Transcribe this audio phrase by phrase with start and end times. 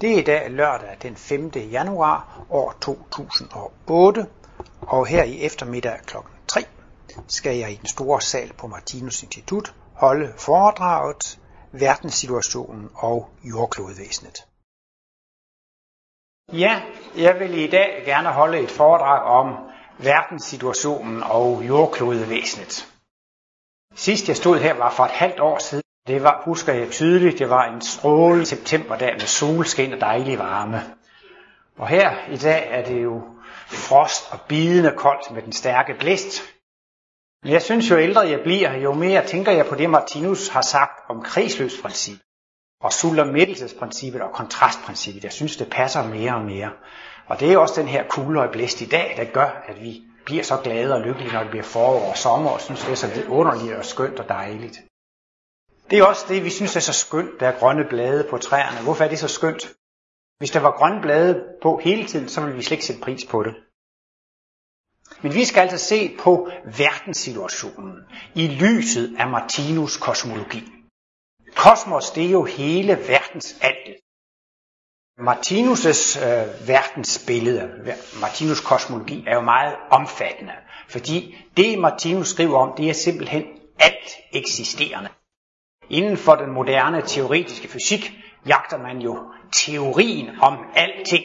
[0.00, 1.50] Det er i dag lørdag den 5.
[1.56, 4.26] januar år 2008,
[4.80, 6.16] og her i eftermiddag kl.
[6.48, 6.64] 3
[7.28, 11.40] skal jeg i den store sal på Martinus Institut holde foredraget
[11.72, 14.46] Verdenssituationen og jordklodevæsenet.
[16.52, 16.82] Ja,
[17.16, 19.56] jeg vil i dag gerne holde et foredrag om
[19.98, 22.88] verdenssituationen og jordklodevæsenet.
[23.94, 25.89] Sidst jeg stod her var for et halvt år siden.
[26.06, 30.80] Det var, husker jeg tydeligt, det var en strålende septemberdag med solskin og dejlig varme.
[31.78, 33.22] Og her i dag er det jo
[33.66, 36.42] frost og bidende koldt med den stærke blæst.
[37.42, 40.62] Men jeg synes, jo ældre jeg bliver, jo mere tænker jeg på det, Martinus har
[40.62, 42.18] sagt om kredsløbsprincip
[42.80, 45.24] og sultermættelsesprincippet og kontrastprincippet.
[45.24, 46.70] Jeg synes, det passer mere og mere.
[47.26, 50.02] Og det er også den her kugle og blæst i dag, der gør, at vi
[50.24, 52.94] bliver så glade og lykkelige, når det bliver forår og sommer, og synes, det er
[52.94, 54.80] så underligt og skønt og dejligt.
[55.90, 58.84] Det er også det, vi synes er så skønt, der er grønne blade på træerne.
[58.84, 59.74] Hvorfor er det så skønt?
[60.38, 63.24] Hvis der var grønne blade på hele tiden, så ville vi slet ikke sætte pris
[63.24, 63.54] på det.
[65.22, 67.96] Men vi skal altså se på verdenssituationen
[68.34, 70.62] i lyset af Martinus kosmologi.
[71.54, 73.96] Kosmos, det er jo hele verdens alt.
[75.18, 80.52] Martinus' øh, verdensbillede, Martinus kosmologi, er jo meget omfattende,
[80.88, 83.44] fordi det Martinus skriver om, det er simpelthen
[83.78, 85.08] alt eksisterende.
[85.90, 88.12] Inden for den moderne teoretiske fysik
[88.46, 91.24] jagter man jo teorien om alting.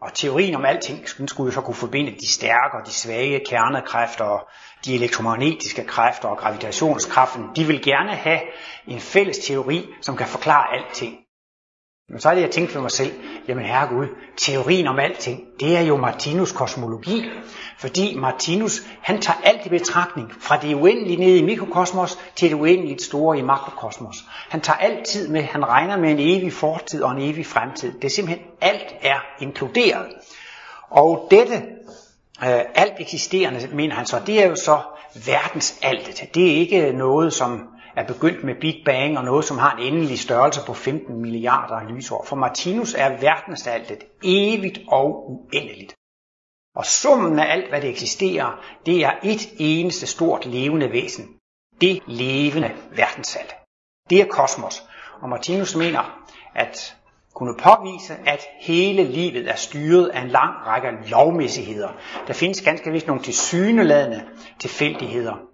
[0.00, 4.24] Og teorien om alting skulle jo så kunne forbinde de stærke og de svage kernekræfter
[4.24, 4.48] og
[4.84, 7.44] de elektromagnetiske kræfter og gravitationskraften.
[7.56, 8.40] De vil gerne have
[8.86, 11.27] en fælles teori, som kan forklare alting.
[12.10, 13.12] Men så er det, jeg tænkte for mig selv,
[13.48, 14.06] jamen herregud,
[14.36, 17.24] teorien om alting, det er jo Martinus kosmologi.
[17.78, 22.56] Fordi Martinus, han tager alt i betragtning, fra det uendelige nede i mikrokosmos til det
[22.56, 24.16] uendeligt store i makrokosmos.
[24.48, 27.92] Han tager altid med, han regner med en evig fortid og en evig fremtid.
[27.92, 30.06] Det er simpelthen, alt er inkluderet.
[30.90, 31.54] Og dette,
[32.44, 34.78] øh, alt eksisterende, mener han så, det er jo så
[35.26, 36.34] verdens alt.
[36.34, 37.68] Det er ikke noget, som
[37.98, 41.88] er begyndt med Big Bang og noget, som har en endelig størrelse på 15 milliarder
[41.88, 42.24] lysår.
[42.24, 45.94] For Martinus er verdenstaltet evigt og uendeligt.
[46.76, 51.36] Og summen af alt, hvad det eksisterer, det er et eneste stort levende væsen.
[51.80, 53.54] Det levende verdensalt.
[54.10, 54.82] Det er kosmos.
[55.20, 56.96] Og Martinus mener, at
[57.34, 61.88] kunne påvise, at hele livet er styret af en lang række lovmæssigheder.
[62.26, 64.24] Der findes ganske vist nogle tilsyneladende
[64.60, 65.47] tilfældigheder.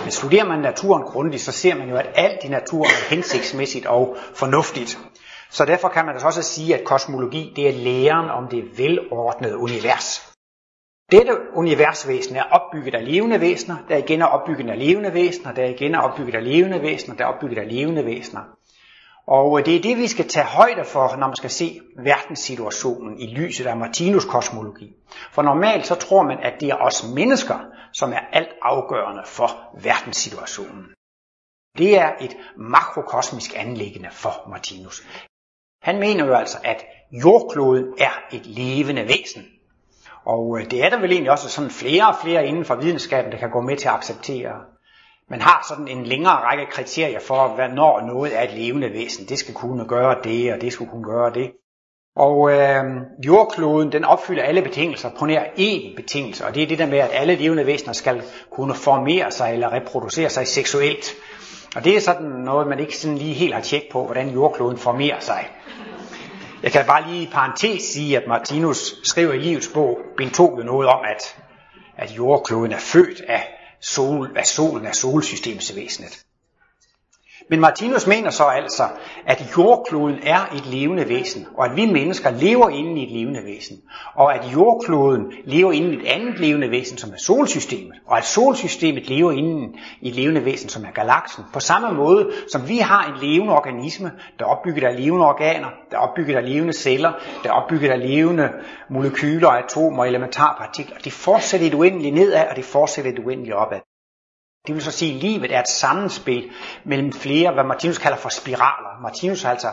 [0.00, 3.86] Men studerer man naturen grundigt, så ser man jo, at alt i naturen er hensigtsmæssigt
[3.86, 4.98] og fornuftigt.
[5.50, 9.56] Så derfor kan man altså også sige, at kosmologi det er læren om det velordnede
[9.56, 10.32] univers.
[11.10, 15.64] Dette universvæsen er opbygget af levende væsener, der igen er opbygget af levende væsener, der
[15.64, 18.40] igen er opbygget af levende væsener, der er opbygget af levende væsener.
[19.26, 23.20] Og øh, det er det, vi skal tage højde for, når man skal se verdenssituationen
[23.20, 24.94] i lyset af Martinus kosmologi.
[25.32, 27.58] For normalt så tror man, at det er os mennesker,
[27.92, 29.48] som er alt afgørende for
[29.82, 30.84] verdenssituationen.
[31.78, 35.06] Det er et makrokosmisk anlæggende for Martinus.
[35.82, 36.84] Han mener jo altså, at
[37.24, 39.44] jordkloden er et levende væsen.
[40.24, 43.32] Og øh, det er der vel egentlig også sådan flere og flere inden for videnskaben,
[43.32, 44.75] der kan gå med til at acceptere.
[45.30, 49.28] Man har sådan en længere række kriterier for, hvornår noget er et levende væsen.
[49.28, 51.52] Det skal kunne gøre det, og det skal kunne gøre det.
[52.16, 52.84] Og øh,
[53.26, 56.98] jordkloden, den opfylder alle betingelser på nær én betingelse, og det er det der med,
[56.98, 61.14] at alle levende væsener skal kunne formere sig eller reproducere sig seksuelt.
[61.76, 64.78] Og det er sådan noget, man ikke sådan lige helt har tjek på, hvordan jordkloden
[64.78, 65.48] formerer sig.
[66.62, 70.56] Jeg kan bare lige i parentes sige, at Martinus skriver i livets bog, bind 2,
[70.56, 71.36] noget om, at,
[71.96, 73.55] at jordkloden er født af,
[73.86, 76.24] sol, hvad solen, er solsystemsvæsenet.
[77.50, 78.82] Men Martinus mener så altså,
[79.26, 83.44] at jordkloden er et levende væsen, og at vi mennesker lever inde i et levende
[83.44, 83.76] væsen,
[84.14, 88.24] og at jordkloden lever inde i et andet levende væsen, som er solsystemet, og at
[88.24, 91.44] solsystemet lever inde i et levende væsen, som er galaksen.
[91.52, 95.68] På samme måde som vi har en levende organisme, der er opbygget af levende organer,
[95.90, 98.50] der er opbygget af levende celler, der er opbygget af levende
[98.90, 100.96] molekyler, atomer og elementarpartikler.
[101.04, 103.80] Det fortsætter et uendeligt nedad, og det fortsætter et uendeligt opad.
[104.66, 106.50] Det vil så sige, at livet er et sammenspil
[106.84, 109.02] mellem flere, hvad Martinus kalder for spiraler.
[109.02, 109.68] Martinus har altså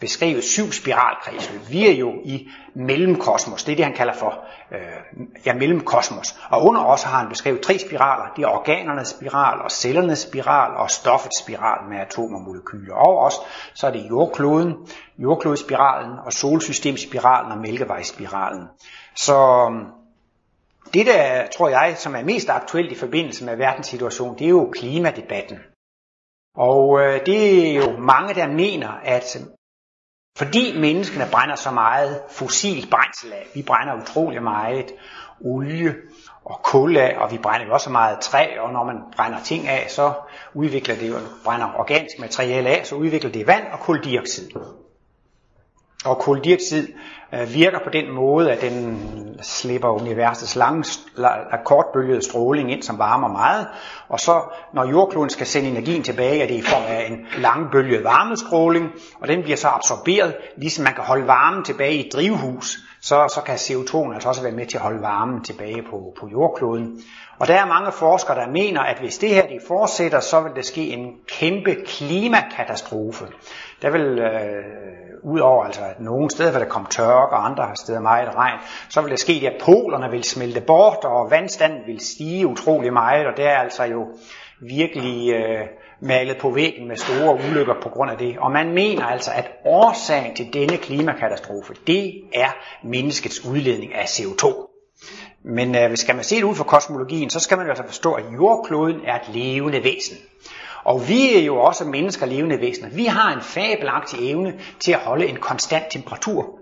[0.00, 1.60] beskrevet syv spiralkredsløb.
[1.70, 3.64] Vi er jo i mellemkosmos.
[3.64, 4.78] Det er det, han kalder for øh,
[5.46, 6.40] ja, mellemkosmos.
[6.50, 8.24] Og under os har han beskrevet tre spiraler.
[8.36, 12.94] Det er organernes spiral, og cellernes spiral, og stoffets spiral med atomer og molekyler.
[12.94, 13.34] Og os,
[13.74, 14.74] så er det jordkloden,
[15.18, 18.64] jordklodespiralen, og solsystemspiralen og mælkevejsspiralen.
[19.16, 19.99] Så øhm,
[20.94, 24.70] det, der tror jeg, som er mest aktuelt i forbindelse med verdenssituationen, det er jo
[24.72, 25.58] klimadebatten.
[26.56, 29.38] Og øh, det er jo mange, der mener, at
[30.36, 34.92] Fordi menneskene brænder så meget fossil brændsel af, vi brænder utrolig meget
[35.44, 35.94] olie
[36.44, 39.68] og kul af, og vi brænder jo også meget træ, og når man brænder ting
[39.68, 40.12] af, så
[40.54, 44.50] udvikler det jo, brænder organisk materiale af, så udvikler det vand og koldioxid.
[46.04, 46.88] Og koldioxid
[47.34, 48.98] øh, virker på den måde, at den
[49.42, 50.84] slipper universets lange,
[51.64, 53.66] kortbølgede stråling ind, som varmer meget.
[54.08, 54.42] Og så,
[54.74, 58.90] når jordkloden skal sende energien tilbage, er det i form af en langbølget varmestråling,
[59.20, 63.28] og den bliver så absorberet, ligesom man kan holde varmen tilbage i et drivhus, så,
[63.34, 67.02] så kan CO2 altså også være med til at holde varmen tilbage på, på jordkloden.
[67.38, 70.52] Og der er mange forskere, der mener, at hvis det her de fortsætter, så vil
[70.56, 73.26] der ske en kæmpe klimakatastrofe.
[73.82, 74.64] Der vil, øh,
[75.22, 79.00] udover altså, at nogle steder vil der komme tørke, og andre steder meget regn, så
[79.00, 83.36] vil der ske, at polerne vil smelte bort, og vandstanden vil stige utrolig meget, og
[83.36, 84.06] det er altså jo
[84.60, 85.66] virkelig øh,
[86.00, 88.38] malet på væggen med store ulykker på grund af det.
[88.38, 92.48] Og man mener altså, at årsagen til denne klimakatastrofe, det er
[92.84, 94.66] menneskets udledning af CO2.
[95.44, 98.24] Men øh, skal man se det ud fra kosmologien, så skal man altså forstå, at
[98.34, 100.16] jordkloden er et levende væsen.
[100.84, 102.88] Og vi er jo også mennesker levende væsener.
[102.88, 106.60] Vi har en fabelagtig evne til at holde en konstant temperatur.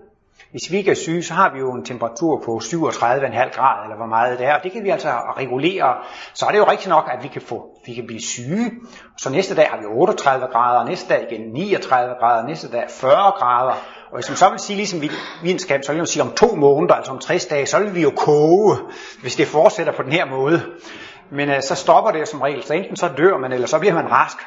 [0.51, 3.95] Hvis vi ikke er syge, så har vi jo en temperatur på 37,5 grad, eller
[3.97, 5.95] hvor meget det er, og det kan vi altså regulere.
[6.33, 8.71] Så er det jo rigtigt nok, at vi kan, få, vi kan blive syge.
[9.17, 13.11] Så næste dag har vi 38 grader, næste dag igen 39 grader, næste dag 40
[13.15, 13.73] grader.
[14.11, 15.01] Og hvis man så vil sige, ligesom
[15.43, 18.01] videnskab, så vil man sige, om to måneder, altså om 60 dage, så vil vi
[18.01, 18.77] jo koge,
[19.21, 20.61] hvis det fortsætter på den her måde.
[21.31, 23.93] Men øh, så stopper det som regel, så enten så dør man, eller så bliver
[23.93, 24.37] man rask.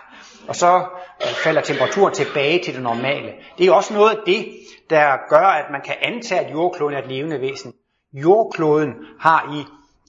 [0.49, 0.77] Og så
[1.23, 3.33] øh, falder temperaturen tilbage til det normale.
[3.59, 4.47] Det er også noget af det,
[4.91, 7.73] der gør, at man kan antage, at jordkloden er et levende væsen.
[8.13, 9.65] Jordkloden har i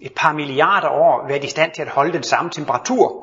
[0.05, 3.22] et par milliarder år været i stand til at holde den samme temperatur.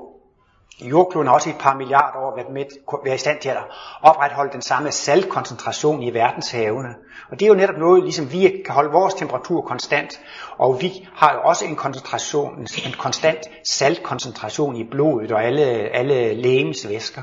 [0.80, 2.64] Jordkloden har også i et par milliarder år været, med,
[3.04, 3.58] været i stand til at
[4.02, 6.94] opretholde den samme saltkoncentration i verdenshavene.
[7.30, 10.20] Og det er jo netop noget, ligesom vi kan holde vores temperatur konstant,
[10.58, 13.38] og vi har jo også en, koncentration, en konstant
[13.68, 17.22] saltkoncentration i blodet og alle, alle lægemsvæsker.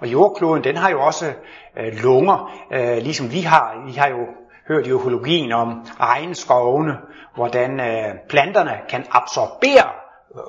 [0.00, 1.32] Og jordkloden, den har jo også
[1.78, 3.82] øh, lunger, øh, ligesom vi har.
[3.86, 4.26] Vi har jo
[4.68, 6.96] hørt i økologien om regnskovene,
[7.34, 10.03] hvordan øh, planterne kan absorbere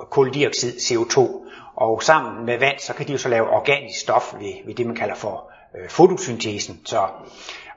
[0.10, 1.46] koldioxid, CO2,
[1.76, 4.86] og sammen med vand, så kan de jo så lave organisk stof ved, ved det,
[4.86, 6.82] man kalder for øh, fotosyntesen.
[6.86, 7.08] Så,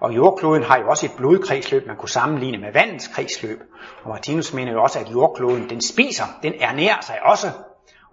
[0.00, 3.60] og jordkloden har jo også et blodkredsløb, man kunne sammenligne med vandets kredsløb.
[4.04, 7.50] Og Martinus mener jo også, at jordkloden, den spiser, den ernærer sig også.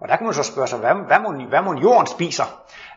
[0.00, 2.44] Og der kan man så spørge sig, hvad, hvad, må, hvad må jorden spiser?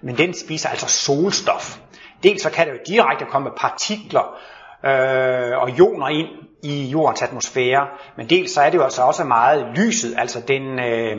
[0.01, 1.77] Men den spiser altså solstof.
[2.23, 4.39] Dels så kan der jo direkte komme partikler
[4.85, 6.27] øh, og ioner ind
[6.63, 10.79] i jordens atmosfære, men dels så er det jo altså også meget lyset, altså den,
[10.79, 11.17] øh,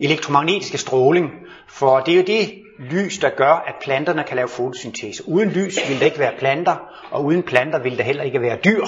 [0.00, 1.30] elektromagnetiske stråling,
[1.68, 5.28] for det er jo det lys, der gør, at planterne kan lave fotosyntese.
[5.28, 6.76] Uden lys vil der ikke være planter,
[7.10, 8.84] og uden planter vil der heller ikke være dyr.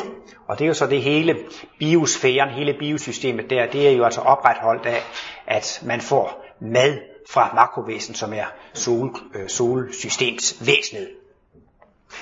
[0.48, 1.36] Og det er jo så det hele
[1.78, 5.02] biosfæren, hele biosystemet der, det er jo altså opretholdt af,
[5.46, 6.98] at man får mad
[7.30, 8.44] fra makrovæsen, som er
[8.74, 11.08] sol, øh, solsystemsvæsenet.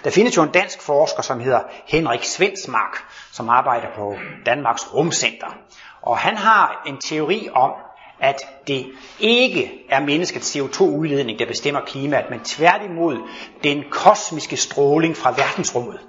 [0.04, 4.14] Der findes jo en dansk forsker, som hedder Henrik Svensmark, som arbejder på
[4.46, 5.56] Danmarks Rumcenter.
[6.02, 7.72] Og han har en teori om,
[8.20, 8.86] at det
[9.20, 13.28] ikke er menneskets CO2-udledning, der bestemmer klimaet, men tværtimod
[13.62, 16.00] den kosmiske stråling fra verdensrummet.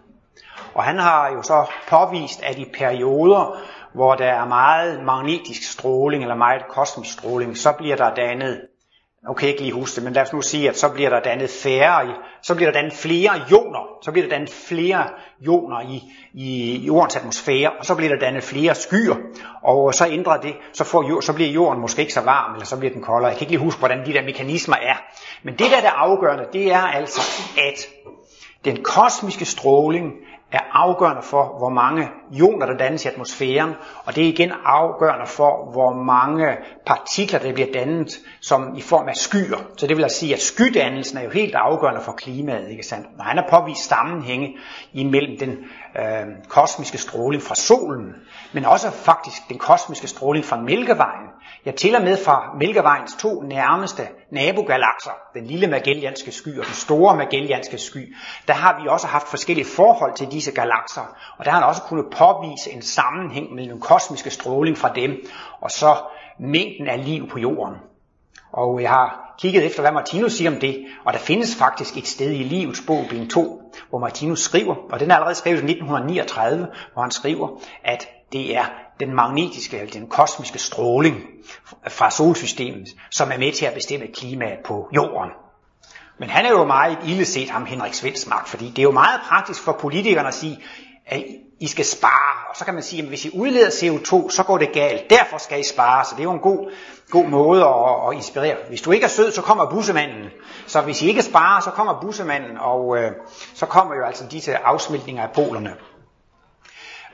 [0.73, 3.59] Og han har jo så påvist, at i perioder,
[3.93, 8.61] hvor der er meget magnetisk stråling eller meget kosmisk stråling, så bliver der dannet
[9.27, 11.09] nu kan jeg ikke lige huske det, men lad os nu sige, at så bliver
[11.09, 15.03] der dannet færre, så bliver der dannet flere ioner, så bliver der dannet flere
[15.41, 19.15] ioner i, i jordens atmosfære, og så bliver der dannet flere skyer,
[19.63, 22.77] og så ændrer det, så, får, så bliver jorden måske ikke så varm, eller så
[22.77, 23.29] bliver den koldere.
[23.29, 24.95] Jeg kan ikke lige huske, hvordan de der mekanismer er.
[25.43, 27.21] Men det der er afgørende, det er altså,
[27.57, 27.87] at
[28.65, 30.13] den kosmiske stråling
[30.51, 33.73] er afgørende for, hvor mange ioner der dannes i atmosfæren,
[34.05, 39.07] og det er igen afgørende for, hvor mange partikler der bliver dannet som i form
[39.07, 39.57] af skyer.
[39.77, 43.17] Så det vil altså sige, at skydannelsen er jo helt afgørende for klimaet, ikke sandt?
[43.17, 44.57] Når han har påvist sammenhænge
[44.93, 45.57] imellem den
[45.99, 48.15] øh, kosmiske stråling fra solen,
[48.53, 51.29] men også faktisk den kosmiske stråling fra Mælkevejen,
[51.65, 56.73] Ja, til og med fra Mælkevejens to nærmeste nabogalakser, den lille Magellanske sky og den
[56.73, 58.15] store Magellanske sky,
[58.47, 61.81] der har vi også haft forskellige forhold til disse galakser, og der har han også
[61.81, 65.11] kunnet påvise en sammenhæng mellem den kosmiske stråling fra dem,
[65.61, 65.95] og så
[66.39, 67.75] mængden af liv på jorden.
[68.51, 72.07] Og jeg har kigget efter, hvad Martinus siger om det, og der findes faktisk et
[72.07, 75.71] sted i livets bog, bind 2, hvor Martinus skriver, og den er allerede skrevet i
[75.71, 78.65] 1939, hvor han skriver, at det er
[78.99, 81.23] den magnetiske, eller den kosmiske stråling
[81.87, 85.31] fra solsystemet, som er med til at bestemme klimaet på jorden.
[86.19, 89.63] Men han er jo meget illeset, ham Henrik Svendsmark, fordi det er jo meget praktisk
[89.63, 90.59] for politikerne at sige,
[91.05, 91.23] at
[91.59, 92.49] I skal spare.
[92.49, 95.09] Og så kan man sige, at hvis I udleder CO2, så går det galt.
[95.09, 96.05] Derfor skal I spare.
[96.05, 96.71] Så det er jo en god,
[97.09, 98.55] god måde at, at inspirere.
[98.69, 100.25] Hvis du ikke er sød, så kommer bussemanden.
[100.67, 103.11] Så hvis I ikke sparer, så kommer bussemanden, og øh,
[103.53, 105.75] så kommer jo altså disse afsmeltninger af polerne.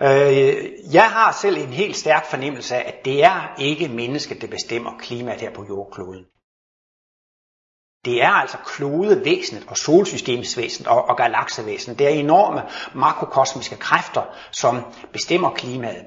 [0.02, 4.48] Øh, jeg har selv en helt stærk fornemmelse af, at det er ikke mennesket, der
[4.48, 6.26] bestemmer klimaet her på jordkloden.
[8.06, 12.00] Det er altså klodevæsenet og solsystemsvæsenet og, og galaksevæsenet.
[12.00, 12.62] Det er enorme
[12.96, 14.84] makrokosmiske kræfter, som
[15.14, 16.06] bestemmer klimaet.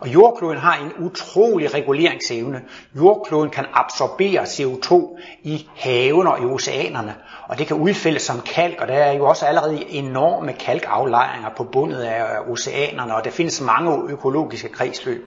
[0.00, 2.64] Og jordkloden har en utrolig reguleringsevne.
[2.96, 7.16] Jordkloden kan absorbere CO2 i havene og i oceanerne,
[7.48, 11.64] og det kan udfældes som kalk, og der er jo også allerede enorme kalkaflejringer på
[11.64, 15.24] bundet af oceanerne, og der findes mange økologiske kredsløb.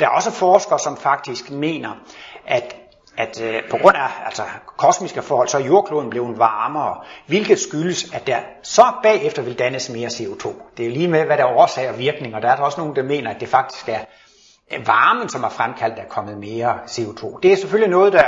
[0.00, 1.90] Der er også forskere, som faktisk mener,
[2.46, 2.85] at
[3.16, 4.42] at øh, på grund af altså,
[4.76, 6.96] kosmiske forhold, så er jordkloden blevet varmere,
[7.26, 10.52] hvilket skyldes, at der så bagefter vil dannes mere CO2.
[10.76, 12.62] Det er jo lige med, hvad der er årsag og virkning, og der er der
[12.62, 13.98] også nogen, der mener, at det faktisk er
[14.86, 17.38] varmen, som har fremkaldt, der er kommet mere CO2.
[17.42, 18.24] Det er selvfølgelig noget, der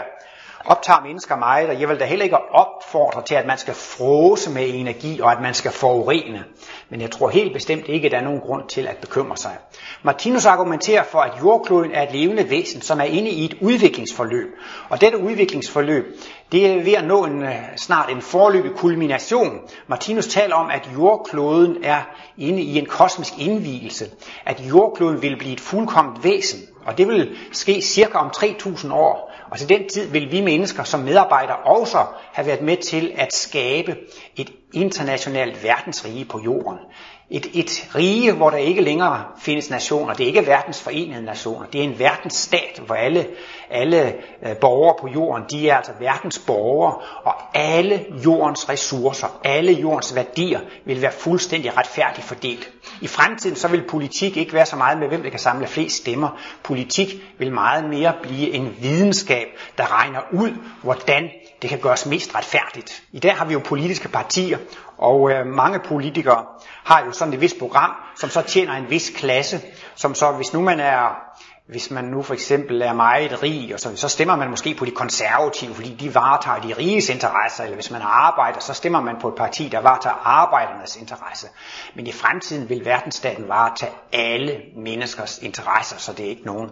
[0.65, 4.51] optager mennesker meget, og jeg vil da heller ikke opfordre til, at man skal frose
[4.51, 6.45] med energi, og at man skal forurene.
[6.89, 9.57] Men jeg tror helt bestemt ikke, at der er nogen grund til at bekymre sig.
[10.03, 14.49] Martinus argumenterer for, at jordkloden er et levende væsen, som er inde i et udviklingsforløb.
[14.89, 16.05] Og dette udviklingsforløb,
[16.53, 19.59] det er ved at nå en, øh, snart en forløbig kulmination.
[19.87, 22.01] Martinus taler om, at jordkloden er
[22.39, 24.07] inde i en kosmisk indvielse.
[24.47, 26.61] At jordkloden vil blive et fuldkomment væsen.
[26.87, 29.28] Og det vil ske cirka om 3000 år.
[29.53, 33.13] Altså, og til den tid vil vi mennesker som medarbejdere også have været med til
[33.17, 33.97] at skabe
[34.37, 36.79] et internationalt verdensrige på jorden.
[37.31, 40.15] Et, et rige, hvor der ikke længere findes nationer.
[40.15, 41.67] Det er ikke verdens forenede nationer.
[41.67, 43.27] Det er en verdensstat, hvor alle,
[43.71, 49.73] alle øh, borgere på jorden, de er altså verdens borgere, og alle jordens ressourcer, alle
[49.73, 52.71] jordens værdier vil være fuldstændig retfærdigt fordelt.
[53.01, 55.97] I fremtiden så vil politik ikke være så meget med, hvem der kan samle flest
[55.97, 56.29] stemmer.
[56.65, 59.47] Politik vil meget mere blive en videnskab,
[59.79, 60.51] der regner ud,
[60.83, 61.31] hvordan
[61.63, 63.03] det kan gøres mest retfærdigt.
[63.13, 64.59] I dag har vi jo politiske partier,
[64.99, 66.45] og øh, mange politikere
[66.85, 69.61] har jo sådan et vist program, som så tjener en vis klasse,
[69.95, 71.28] som så, hvis nu man er
[71.69, 74.85] hvis man nu for eksempel er meget rig, og så, så stemmer man måske på
[74.85, 79.17] de konservative, fordi de varetager de riges interesser, eller hvis man arbejder, så stemmer man
[79.21, 81.47] på et parti, der varetager arbejdernes interesse.
[81.95, 86.71] Men i fremtiden vil verdensstaten varetage alle menneskers interesser, så det er ikke nogen.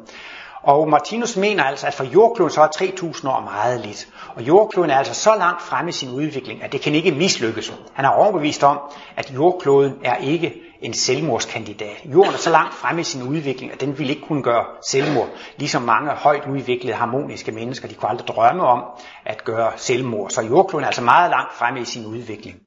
[0.63, 4.09] Og Martinus mener altså, at for jordkloden så er 3000 år meget lidt.
[4.35, 7.73] Og jordkloden er altså så langt fremme i sin udvikling, at det kan ikke mislykkes.
[7.93, 8.79] Han er overbevist om,
[9.17, 12.03] at jordkloden er ikke en selvmordskandidat.
[12.05, 15.29] Jorden er så langt fremme i sin udvikling, at den vil ikke kunne gøre selvmord.
[15.57, 18.85] Ligesom mange højt udviklede harmoniske mennesker, de kunne aldrig drømme om
[19.25, 20.31] at gøre selvmord.
[20.31, 22.61] Så jordkloden er altså meget langt fremme i sin udvikling.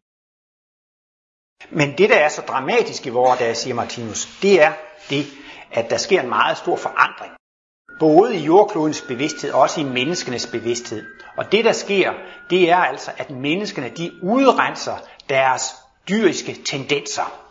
[1.69, 4.73] Men det, der er så dramatisk i vores dag, siger Martinus, det er
[5.09, 5.25] det,
[5.71, 7.31] at der sker en meget stor forandring
[7.99, 11.05] både i jordklodens bevidsthed og også i menneskenes bevidsthed.
[11.37, 12.13] Og det der sker,
[12.49, 14.97] det er altså, at menneskene de udrenser
[15.29, 15.75] deres
[16.09, 17.48] dyriske tendenser.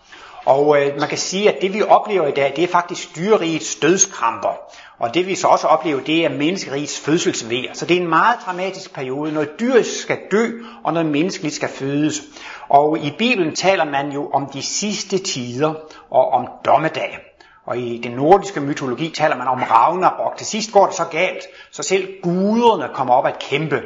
[0.49, 3.77] Og øh, man kan sige, at det vi oplever i dag, det er faktisk dyrerigets
[3.77, 4.61] dødskramper.
[4.99, 7.73] Og det vi så også oplever, det er menneskerigets fødselsvær.
[7.73, 9.33] Så det er en meget dramatisk periode.
[9.33, 10.51] Noget dyr skal dø,
[10.85, 12.23] og noget menneskeligt skal fødes.
[12.69, 15.75] Og i Bibelen taler man jo om de sidste tider
[16.11, 17.19] og om dommedag.
[17.67, 20.37] Og i den nordiske mytologi taler man om Ragnarok.
[20.37, 23.83] Til sidst går det så galt, så selv guderne kommer op at kæmpe.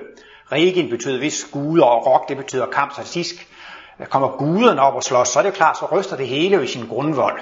[0.52, 2.95] Regin betyder vist guder, og rock det betyder kamp.
[2.95, 3.35] Så til sidst
[4.11, 6.87] kommer guderne op og slås, så er det klart, så ryster det hele i sin
[6.87, 7.41] grundvold.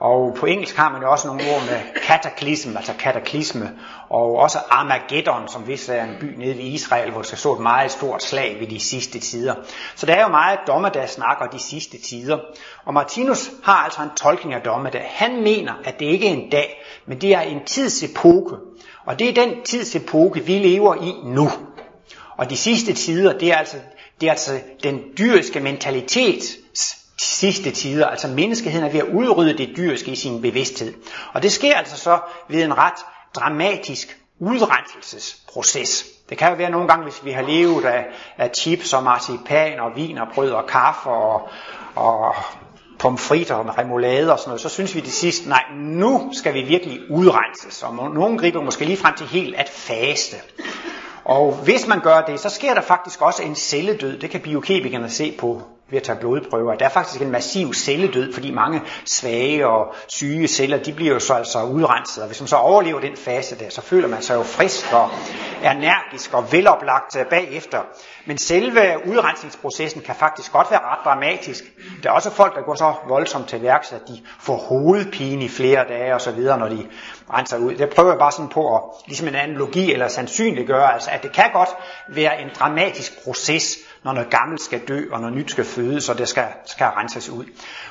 [0.00, 3.70] Og på engelsk har man jo også nogle ord med kataklysm, altså kataklysme,
[4.10, 7.60] og også Armageddon, som vist er en by nede ved Israel, hvor der skal et
[7.60, 9.54] meget stort slag ved de sidste tider.
[9.94, 12.38] Så der er jo meget dommedag snakker de sidste tider.
[12.84, 15.10] Og Martinus har altså en tolkning af dommedag.
[15.14, 18.56] Han mener, at det ikke er en dag, men det er en tidsepoke.
[19.06, 21.50] Og det er den tidsepoke, vi lever i nu.
[22.36, 23.76] Og de sidste tider, det er altså,
[24.20, 26.42] det er altså den dyriske mentalitet,
[27.18, 28.06] sidste tider.
[28.06, 30.94] Altså menneskeheden er ved at udrydde det dyriske i sin bevidsthed.
[31.32, 36.04] Og det sker altså så ved en ret dramatisk udrenselsesproces.
[36.28, 38.06] Det kan jo være nogle gange, hvis vi har levet af,
[38.38, 41.48] af chips og marcipan og vin og brød og kaffe og,
[41.94, 42.34] og
[42.98, 46.62] pomfritter og remoulade og sådan noget, så synes vi det sidste, nej, nu skal vi
[46.62, 47.82] virkelig udrenses.
[47.82, 50.36] Og nogen griber måske lige frem til helt at faste.
[51.28, 54.18] Og hvis man gør det, så sker der faktisk også en celledød.
[54.18, 56.74] Det kan biokemikerne se på ved at tage blodprøver.
[56.74, 61.20] Der er faktisk en massiv celledød, fordi mange svage og syge celler, de bliver jo
[61.20, 62.22] så altså udrenset.
[62.22, 65.10] Og hvis man så overlever den fase der, så føler man sig jo frisk og
[65.62, 67.82] energisk og veloplagt bagefter.
[68.26, 71.64] Men selve udrensningsprocessen kan faktisk godt være ret dramatisk.
[72.02, 75.48] Der er også folk, der går så voldsomt til værks, at de får hovedpine i
[75.48, 76.86] flere dage og så videre, når de
[77.32, 77.74] renser ud.
[77.74, 81.32] Det prøver jeg bare sådan på at, ligesom en analogi eller sandsynliggøre, altså at det
[81.32, 81.68] kan godt
[82.08, 86.18] være en dramatisk proces, når noget gammelt skal dø, og noget nyt skal fødes, og
[86.18, 87.44] det skal, skal renses ud.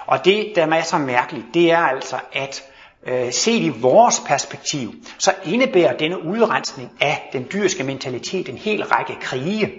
[0.05, 2.63] Og det, der er så mærkeligt, det er altså, at
[3.07, 8.83] øh, set i vores perspektiv, så indebærer denne udrensning af den dyriske mentalitet en hel
[8.83, 9.73] række krige.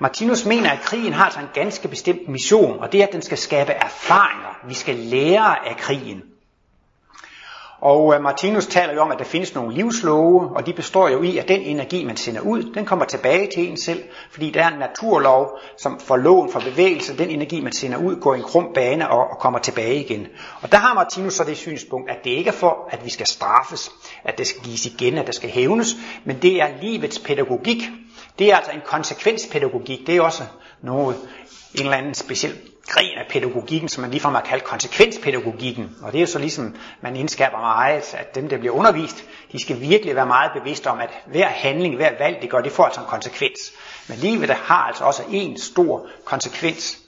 [0.00, 3.22] Martinus mener, at krigen har altså en ganske bestemt mission, og det er, at den
[3.22, 4.66] skal skabe erfaringer.
[4.68, 6.22] Vi skal lære af krigen.
[7.82, 11.22] Og øh, Martinus taler jo om, at der findes nogle livslove, og de består jo
[11.22, 14.64] i, at den energi, man sender ud, den kommer tilbage til en selv, fordi der
[14.64, 18.38] er en naturlov, som får loven for bevægelse, den energi, man sender ud, går i
[18.38, 20.26] en krum bane og, og kommer tilbage igen.
[20.60, 23.26] Og der har Martinus så det synspunkt, at det ikke er for, at vi skal
[23.26, 23.90] straffes,
[24.24, 27.82] at det skal gives igen, at det skal hævnes, men det er livets pædagogik.
[28.38, 30.42] Det er altså en konsekvenspædagogik, det er også
[30.82, 31.16] noget,
[31.74, 32.52] en eller anden speciel
[32.88, 35.96] gren af pædagogikken, som man ligefrem har kaldt konsekvenspædagogikken.
[36.02, 39.60] Og det er jo så ligesom, man indskaber meget, at dem, der bliver undervist, de
[39.60, 42.84] skal virkelig være meget bevidste om, at hver handling, hver valg, det gør, det får
[42.84, 43.58] altså en konsekvens.
[44.08, 46.98] Men livet har altså også en stor konsekvens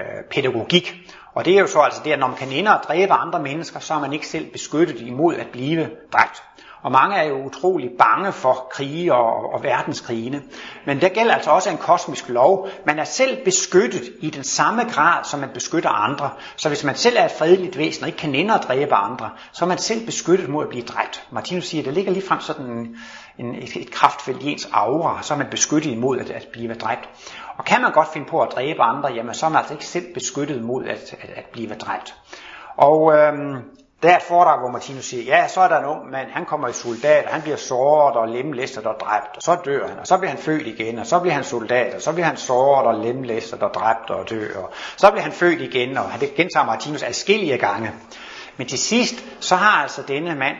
[0.00, 0.94] øh, pædagogik.
[1.34, 3.42] Og det er jo så altså det, at når man kan ende og dræbe andre
[3.42, 6.42] mennesker, så er man ikke selv beskyttet imod at blive dræbt.
[6.82, 10.42] Og mange er jo utrolig bange for krige og, og verdenskrigene.
[10.86, 12.68] Men der gælder altså også en kosmisk lov.
[12.86, 16.30] Man er selv beskyttet i den samme grad, som man beskytter andre.
[16.56, 19.30] Så hvis man selv er et fredeligt væsen og ikke kan nænde at dræbe andre,
[19.52, 21.26] så er man selv beskyttet mod at blive dræbt.
[21.30, 22.96] Martinus siger, at der ligger ligefrem sådan en,
[23.38, 26.74] en, et, et kraftfelt i ens aura, så er man beskyttet imod at, at blive
[26.74, 27.08] dræbt.
[27.56, 29.86] Og kan man godt finde på at dræbe andre, jamen så er man altså ikke
[29.86, 32.14] selv beskyttet mod at, at, at blive dræbt.
[32.76, 33.56] Og øhm,
[34.02, 36.44] der er et foredrag, hvor Martinus siger, ja, så er der en ung mand, han
[36.44, 39.98] kommer i soldat, og han bliver såret og lemlæstet og dræbt, og så dør han,
[39.98, 42.36] og så bliver han født igen, og så bliver han soldat, og så bliver han
[42.36, 46.34] såret og lemlæstet og dræbt og dør, og så bliver han født igen, og det
[46.34, 47.92] gentager Martinus adskillige gange.
[48.56, 50.56] Men til sidst, så har altså denne mand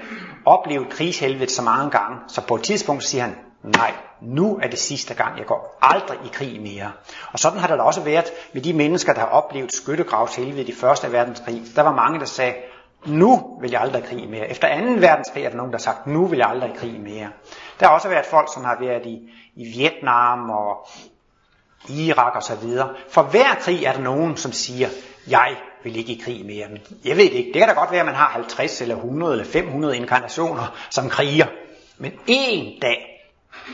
[0.46, 4.78] oplevet krigshelvedet så mange gange, så på et tidspunkt siger han, nej, nu er det
[4.78, 6.92] sidste gang, jeg går aldrig i krig mere.
[7.32, 10.74] Og sådan har det da også været med de mennesker, der har oplevet skyttegravshelvedet i
[10.74, 11.62] Første Verdenskrig.
[11.76, 12.54] Der var mange, der sagde,
[13.08, 14.50] nu vil jeg aldrig krig mere.
[14.50, 14.84] Efter 2.
[14.84, 17.28] verdenskrig er der nogen, der har sagt, nu vil jeg aldrig krig mere.
[17.80, 20.88] Der har også været folk, som har været i, i Vietnam og
[21.88, 22.88] Irak og så videre.
[23.10, 24.88] For hver krig er der nogen, som siger,
[25.28, 26.68] jeg vil ikke i krig mere.
[26.68, 27.52] Men jeg ved det ikke.
[27.52, 31.08] Det kan da godt være, at man har 50 eller 100 eller 500 inkarnationer som
[31.08, 31.46] kriger.
[31.98, 33.18] Men en dag,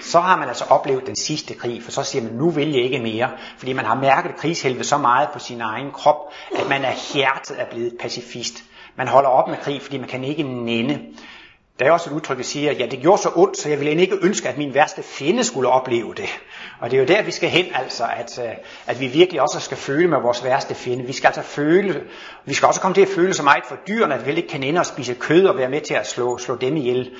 [0.03, 2.83] så har man altså oplevet den sidste krig, for så siger man, nu vil jeg
[2.83, 6.17] ikke mere, fordi man har mærket krigshelvede så meget på sin egen krop,
[6.57, 8.65] at man er hjertet er blevet pacifist.
[8.97, 11.01] Man holder op med krig, fordi man kan ikke nænde.
[11.79, 14.01] Der er også et udtryk, der siger, ja, det gjorde så ondt, så jeg ville
[14.01, 16.41] ikke ønske, at min værste fjende skulle opleve det.
[16.81, 18.55] Og det er jo der, vi skal hen, altså, at, øh,
[18.87, 21.05] at vi virkelig også skal føle med vores værste fjende.
[21.05, 22.03] Vi skal altså føle,
[22.45, 24.63] vi skal også komme til at føle så meget for dyrene, at vi ikke kan
[24.63, 27.11] ende og spise kød og være med til at slå, slå dem ihjel.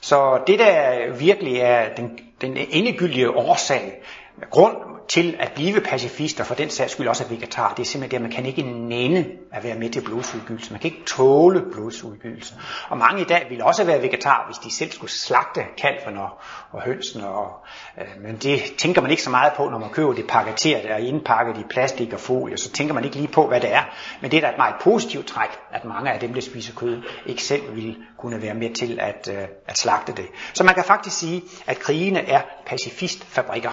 [0.00, 4.02] Så det der virkelig er den, den endegyldige årsag,
[4.50, 4.76] grund
[5.08, 8.16] til at blive pacifister, for den sags skyld også at vegetar, det er simpelthen det,
[8.16, 10.72] at man kan ikke nænde at være med til blodsudgivelse.
[10.72, 12.54] Man kan ikke tåle blodsudgivelse.
[12.88, 16.30] Og mange i dag vil også være vegetar, hvis de selv skulle slagte kalven og,
[16.72, 17.24] og hønsen.
[17.24, 17.66] Og,
[18.00, 21.00] øh, men det tænker man ikke så meget på, når man køber det pakketeret og
[21.00, 22.56] indpakket i plastik og folie.
[22.56, 23.82] Så tænker man ikke lige på, hvad det er.
[24.20, 27.02] Men det er da et meget positivt træk, at mange af dem, der spiser kød,
[27.26, 30.26] ikke selv ville kunne være med til at, øh, at slagte det.
[30.54, 33.70] Så man kan faktisk sige, at krigene er pacifistfabrikker.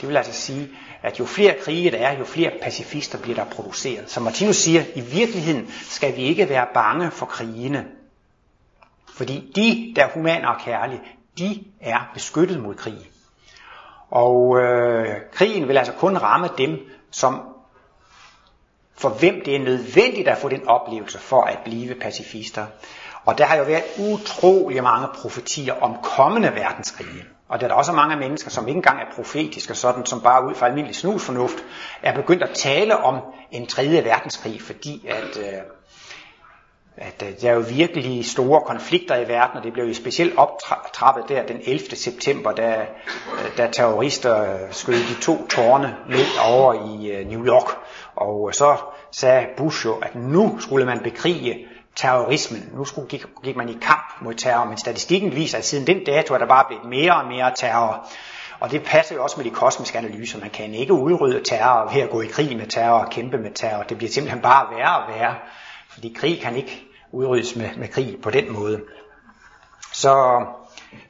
[0.00, 0.68] Det vil altså sige,
[1.02, 4.10] at jo flere krige der er, jo flere pacifister bliver der produceret.
[4.10, 7.86] Som Martinus siger, i virkeligheden skal vi ikke være bange for krigene.
[9.14, 11.00] Fordi de, der er humane og kærlige,
[11.38, 13.10] de er beskyttet mod krig.
[14.10, 16.78] Og øh, krigen vil altså kun ramme dem,
[17.10, 17.42] som
[18.96, 22.66] for hvem det er nødvendigt at få den oplevelse for at blive pacifister.
[23.24, 27.24] Og der har jo været utrolig mange profetier om kommende verdenskrige.
[27.48, 30.46] Og der er der også mange mennesker, som ikke engang er profetiske, sådan som bare
[30.48, 31.56] ud fra almindelig snusfornuft,
[32.02, 35.60] er begyndt at tale om en tredje verdenskrig, fordi at, øh,
[36.96, 40.36] at øh, der er jo virkelig store konflikter i verden, og det blev jo specielt
[40.36, 41.96] optrappet der den 11.
[41.96, 42.86] september, da,
[43.32, 47.68] øh, da terrorister skød de to tårne ned over i øh, New York.
[48.16, 48.76] Og så
[49.10, 52.70] sagde Bush jo, at nu skulle man bekrige terrorismen.
[52.72, 56.04] Nu skulle, gik, gik man i kamp mod terror, men statistikken viser, at siden den
[56.04, 58.08] dato er der bare blevet mere og mere terror.
[58.60, 60.40] Og det passer jo også med de kosmiske analyser.
[60.40, 63.50] Man kan ikke udrydde terror ved at gå i krig med terror og kæmpe med
[63.50, 63.82] terror.
[63.82, 65.34] Det bliver simpelthen bare værre og værre.
[65.88, 68.80] Fordi krig kan ikke udryddes med, med krig på den måde.
[69.92, 70.44] Så,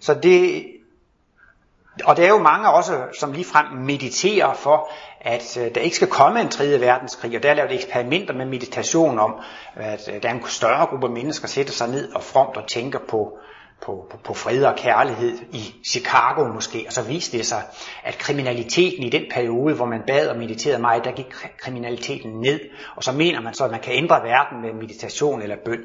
[0.01, 0.67] så det,
[2.05, 6.09] og der er jo mange også, som ligefrem mediterer for, at øh, der ikke skal
[6.09, 9.35] komme en tredje verdenskrig, og der er lavet eksperimenter med meditation om,
[9.77, 12.99] at øh, der er en større gruppe mennesker, sætter sig ned og fromt og tænker
[12.99, 13.39] på,
[13.83, 17.63] på, på, på fred og kærlighed i Chicago måske, og så viste det sig,
[18.05, 22.61] at kriminaliteten i den periode, hvor man bad og mediterede meget, der gik kriminaliteten ned,
[22.97, 25.81] og så mener man så, at man kan ændre verden med meditation eller bøn.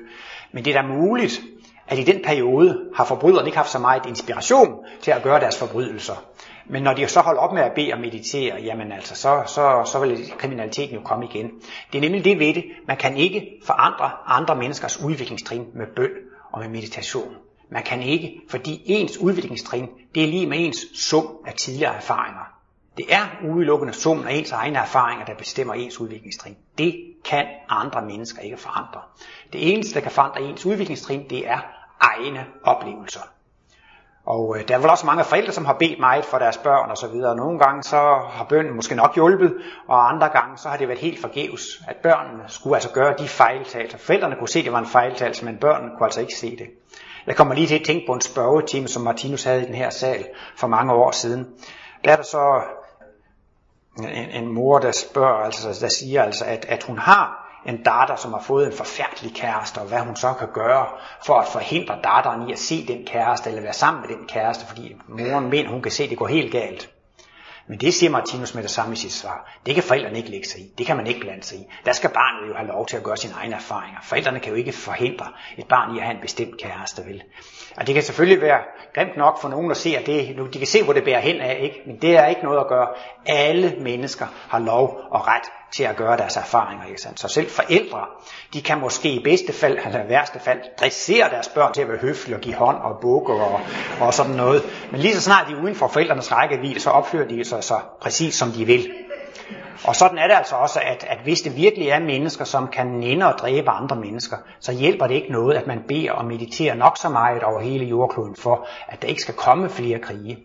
[0.52, 1.42] Men det er da muligt,
[1.90, 5.60] at i den periode har forbryderne ikke haft så meget inspiration til at gøre deres
[5.60, 6.24] forbrydelser.
[6.66, 9.92] Men når de så holder op med at bede og meditere, jamen altså, så, så,
[9.92, 11.52] så vil kriminaliteten jo komme igen.
[11.92, 12.66] Det er nemlig det ved det.
[12.88, 16.10] Man kan ikke forandre andre menneskers udviklingstrin med bøn
[16.52, 17.36] og med meditation.
[17.72, 22.60] Man kan ikke, fordi ens udviklingstrin, det er lige med ens sum af tidligere erfaringer.
[22.98, 26.56] Det er udelukkende summen af ens egne erfaringer, der bestemmer ens udviklingstrin.
[26.78, 29.02] Det kan andre mennesker ikke forandre.
[29.54, 31.60] Det eneste, der kan forandre ens udviklingstrin, det er
[32.00, 33.22] egne oplevelser.
[34.26, 36.92] Og øh, der er vel også mange forældre, som har bedt meget for deres børn
[36.92, 37.16] osv.
[37.16, 37.98] Nogle gange så
[38.30, 39.56] har bønden måske nok hjulpet,
[39.88, 43.28] og andre gange så har det været helt forgæves, at børnene skulle altså gøre de
[43.28, 43.98] fejltagelser.
[43.98, 46.68] Forældrene kunne se, at det var en fejltagelse, men børnene kunne altså ikke se det.
[47.28, 49.90] Jeg kommer lige til at tænke på en spørgetime, som Martinus havde i den her
[49.90, 50.26] sal
[50.58, 51.48] for mange år siden.
[52.06, 52.62] Der er der så
[53.98, 58.16] en, en mor, der spørger, altså, der siger altså, at, at hun har en datter,
[58.16, 60.88] som har fået en forfærdelig kæreste, og hvad hun så kan gøre
[61.26, 64.66] for at forhindre datteren i at se den kæreste, eller være sammen med den kæreste,
[64.66, 66.90] fordi moren mener, hun kan se, at det går helt galt.
[67.70, 69.52] Men det siger Martinus med det samme i sit svar.
[69.66, 70.72] Det kan forældrene ikke lægge sig i.
[70.78, 71.66] Det kan man ikke blande sig i.
[71.86, 74.00] Der skal barnet jo have lov til at gøre sine egne erfaringer.
[74.04, 77.24] Forældrene kan jo ikke forhindre et barn i at have en bestemt kæreste, vel?
[77.80, 78.60] Og det kan selvfølgelig være
[78.96, 81.42] grimt nok for nogen at se, at det, de kan se, hvor det bærer hen
[81.42, 81.82] af, ikke?
[81.86, 82.88] men det er ikke noget at gøre.
[83.26, 86.86] Alle mennesker har lov og ret til at gøre deres erfaringer.
[86.86, 87.20] Ikke sandt?
[87.20, 88.06] Så selv forældre,
[88.54, 91.98] de kan måske i bedste fald, eller værste fald, dressere deres børn til at være
[91.98, 93.60] høflige og give hånd og bukke og,
[94.02, 94.64] og sådan noget.
[94.92, 97.80] Men lige så snart de er uden for forældrenes rækkevidde, så opfører de sig så
[98.02, 98.92] præcis som de vil.
[99.84, 102.88] Og sådan er det altså også, at, at hvis det virkelig er mennesker, som kan
[102.88, 106.76] nænde og dræbe andre mennesker, så hjælper det ikke noget, at man beder og mediterer
[106.76, 110.38] nok så meget over hele jordkloden for, at der ikke skal komme flere krige.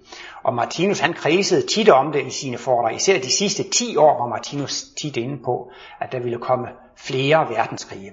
[0.43, 2.97] Og Martinus han kredsede tit om det i sine foredrag.
[2.97, 5.71] Især de sidste 10 år var Martinus tit inde på,
[6.01, 8.13] at der ville komme flere verdenskrige.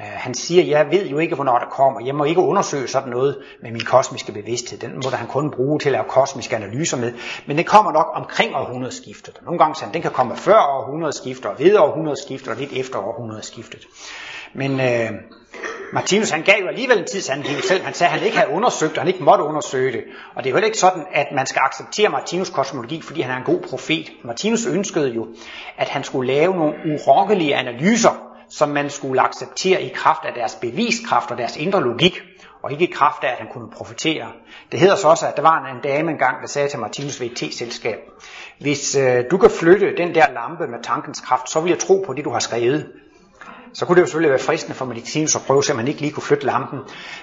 [0.00, 2.00] Øh, han siger, jeg ved jo ikke, hvornår der kommer.
[2.06, 4.78] Jeg må ikke undersøge sådan noget med min kosmiske bevidsthed.
[4.78, 7.12] Den må han kun bruge til at lave kosmiske analyser med.
[7.46, 9.40] Men det kommer nok omkring århundredeskiftet.
[9.44, 12.98] Nogle gange sagde han, den kan komme før århundredeskiftet, og ved århundredeskiftet, og lidt efter
[12.98, 13.86] århundredeskiftet.
[14.54, 15.10] Men øh,
[15.92, 17.82] Martinus han gav jo alligevel en tidsangivelse selv.
[17.82, 20.04] Han sagde, at han ikke havde undersøgt, og han ikke måtte undersøge det.
[20.34, 23.36] Og det er jo ikke sådan, at man skal acceptere Martinus kosmologi, fordi han er
[23.36, 24.12] en god profet.
[24.24, 25.26] Martinus ønskede jo,
[25.78, 30.54] at han skulle lave nogle urokkelige analyser, som man skulle acceptere i kraft af deres
[30.54, 32.22] beviskraft og deres indre logik,
[32.62, 34.26] og ikke i kraft af, at han kunne profitere.
[34.72, 37.20] Det hedder så også, at der var en, en dame engang, der sagde til Martinus
[37.20, 37.98] ved et selskab
[38.60, 42.04] hvis øh, du kan flytte den der lampe med tankens kraft, så vil jeg tro
[42.06, 42.92] på det, du har skrevet.
[43.72, 46.12] Så kunne det jo selvfølgelig være fristende for Martinus at prøve, så man ikke lige
[46.12, 46.78] kunne flytte lampen.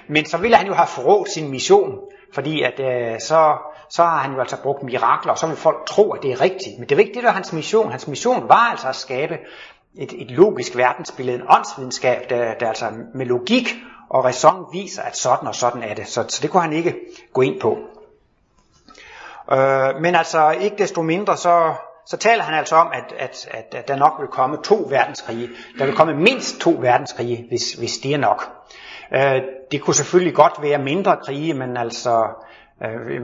[0.07, 1.91] Men så ville han jo have forrådt sin mission,
[2.33, 3.57] fordi at, øh, så,
[3.89, 6.41] så har han jo altså brugt mirakler, og så vil folk tro, at det er
[6.41, 6.79] rigtigt.
[6.79, 7.91] Men det var ikke det, der var hans mission.
[7.91, 9.37] Hans mission var altså at skabe
[9.97, 13.75] et, et logisk verdensbillede, en åndsvidenskab, der, der altså med logik
[14.09, 16.07] og ræson viser, at sådan og sådan er det.
[16.07, 16.95] Så, så det kunne han ikke
[17.33, 17.77] gå ind på.
[19.51, 21.73] Øh, men altså ikke desto mindre, så,
[22.05, 25.49] så taler han altså om, at, at, at, at der nok vil komme to verdenskrige.
[25.79, 28.49] Der vil komme mindst to verdenskrige, hvis, hvis det er nok.
[29.13, 32.27] Øh, det kunne selvfølgelig godt være mindre krige, men altså,
[32.83, 33.21] øh,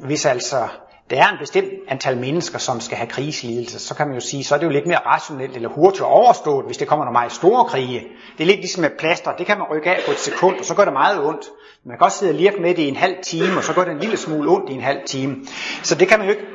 [0.00, 0.68] hvis altså
[1.10, 4.44] der er en bestemt antal mennesker, som skal have krigslidelse, så kan man jo sige,
[4.44, 7.32] så er det jo lidt mere rationelt eller hurtigt overstået, hvis det kommer nogle meget
[7.32, 8.00] store krige.
[8.38, 10.64] Det er lidt ligesom med plaster, det kan man rykke af på et sekund, og
[10.64, 11.46] så gør det meget ondt.
[11.84, 13.84] Man kan også sidde og lirke med det i en halv time, og så gør
[13.84, 15.36] det en lille smule ondt i en halv time.
[15.82, 16.46] Så det kan man jo ikke,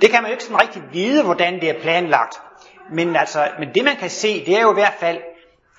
[0.00, 2.40] det kan man jo ikke sådan rigtig vide, hvordan det er planlagt.
[2.92, 5.18] Men, altså, men det man kan se, det er jo i hvert fald,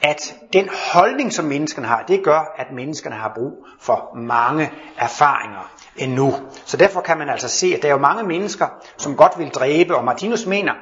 [0.02, 5.72] at den holdning, som menneskerne har, det gør, at menneskene har brug for mange erfaringer
[6.00, 6.34] endnu.
[6.66, 9.50] Så derfor kan man altså se, at der er jo mange mennesker, som godt vil
[9.50, 10.74] dræbe, og Martinus mener,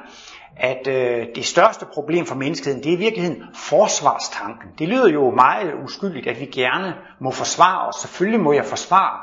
[0.56, 4.68] at øh, det største problem for menneskeheden, det er i virkeligheden forsvarstanken.
[4.78, 7.96] Det lyder jo meget uskyldigt, at vi gerne må forsvare os.
[7.96, 9.18] Selvfølgelig må jeg forsvare,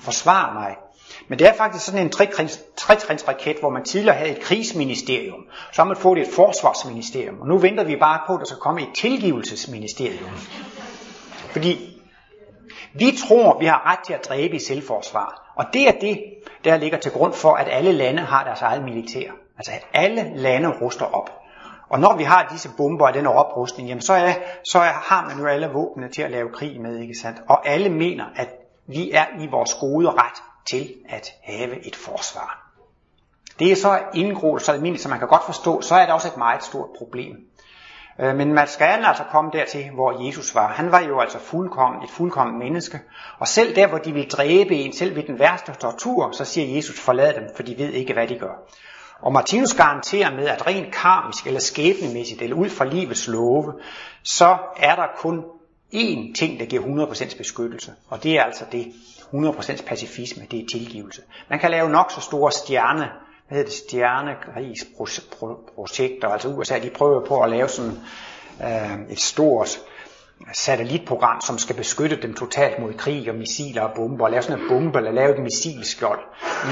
[0.00, 0.76] forsvare mig.
[1.28, 2.12] Men det er faktisk sådan en
[2.76, 5.40] tretrinsraket, hvor man tidligere havde et krigsministerium.
[5.72, 7.40] Så har man fået et forsvarsministerium.
[7.40, 10.30] Og nu venter vi bare på, at der skal komme et tilgivelsesministerium.
[11.50, 11.93] Fordi
[12.94, 15.52] vi tror, vi har ret til at dræbe i selvforsvar.
[15.56, 16.24] Og det er det,
[16.64, 19.30] der ligger til grund for, at alle lande har deres eget militær.
[19.56, 21.30] Altså at alle lande ruster op.
[21.88, 24.32] Og når vi har disse bomber og den oprustning, jamen så, er,
[24.64, 27.42] så er, har man jo alle våbnene til at lave krig med, ikke sandt?
[27.48, 28.48] Og alle mener, at
[28.86, 32.64] vi er i vores gode ret til at have et forsvar.
[33.58, 36.28] Det er så indgroet så almindeligt, som man kan godt forstå, så er det også
[36.28, 37.36] et meget stort problem.
[38.18, 40.72] Øh, men man skal altså komme dertil, hvor Jesus var.
[40.72, 43.00] Han var jo altså fuldkommen, et fuldkommen menneske.
[43.38, 46.76] Og selv der, hvor de vil dræbe en, selv ved den værste tortur, så siger
[46.76, 48.54] Jesus, forlad dem, for de ved ikke, hvad de gør.
[49.20, 53.72] Og Martinus garanterer med, at rent karmisk eller skæbnemæssigt, eller ud fra livets love,
[54.22, 55.44] så er der kun
[55.94, 57.92] én ting, der giver 100% beskyttelse.
[58.08, 58.92] Og det er altså det
[59.34, 61.22] 100% pacifisme, det er tilgivelse.
[61.50, 63.10] Man kan lave nok så store stjerne
[63.48, 67.98] hvad hedder det, stjernekrigsprojekter, altså USA, de prøver på at lave sådan
[68.62, 69.78] øh, et stort
[70.52, 74.62] satellitprogram, som skal beskytte dem totalt mod krig og missiler og bomber, og lave sådan
[74.62, 76.20] en bombe eller lave et missilskjold.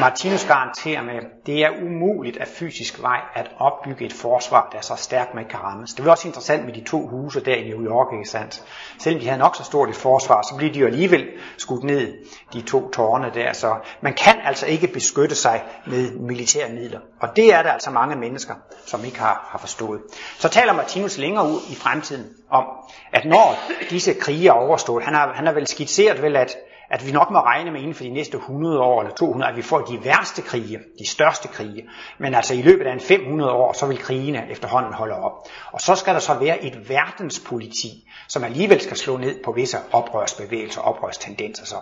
[0.01, 4.79] Martinus garanterer med, at det er umuligt af fysisk vej at opbygge et forsvar, der
[4.79, 5.95] er så stærkt, man kan rammes.
[5.95, 8.63] Det var også interessant med de to huse der i New York, ikke sandt?
[8.99, 11.27] Selvom de havde nok så stort et forsvar, så blev de jo alligevel
[11.57, 12.15] skudt ned,
[12.53, 13.53] de to tårne der.
[13.53, 17.01] Så man kan altså ikke beskytte sig med militære midler.
[17.21, 18.55] Og det er der altså mange mennesker,
[18.87, 20.01] som ikke har, har forstået.
[20.39, 22.65] Så taler Martinus længere ud i fremtiden om,
[23.13, 23.59] at når
[23.91, 26.57] disse krige er overstået, han har, han har vel skitseret vel, at,
[26.93, 29.57] at vi nok må regne med inden for de næste 100 år eller 200, at
[29.57, 31.85] vi får de værste krige, de største krige.
[32.19, 35.49] Men altså i løbet af en 500 år, så vil krigene efterhånden holde op.
[35.73, 39.79] Og så skal der så være et verdenspoliti, som alligevel skal slå ned på visse
[39.93, 41.65] oprørsbevægelser, oprørstendenser.
[41.65, 41.77] Så.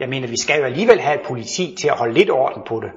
[0.00, 2.80] Jeg mener, vi skal jo alligevel have et politi til at holde lidt orden på
[2.80, 2.90] det.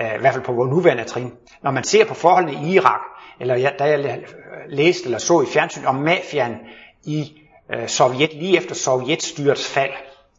[0.00, 1.32] Øh, I hvert fald på vores nuværende trin.
[1.62, 3.00] Når man ser på forholdene i Irak,
[3.40, 4.22] eller da jeg
[4.68, 6.56] læste eller så i fjernsyn om mafian
[7.04, 7.40] i
[7.74, 9.92] øh, Sovjet, lige efter Sovjetstyrets fald.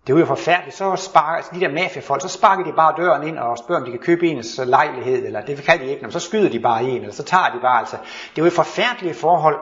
[0.08, 0.78] Det var jo forfærdeligt.
[0.78, 3.86] Så sparker altså de der mafiafolk, så sparker de bare døren ind og spørger, om
[3.86, 6.84] de kan købe ens øh, lejlighed, eller det kan de ikke, så skyder de bare
[6.84, 7.98] en, eller så tager de bare altså.
[8.36, 9.60] Det var jo forfærdelige forhold,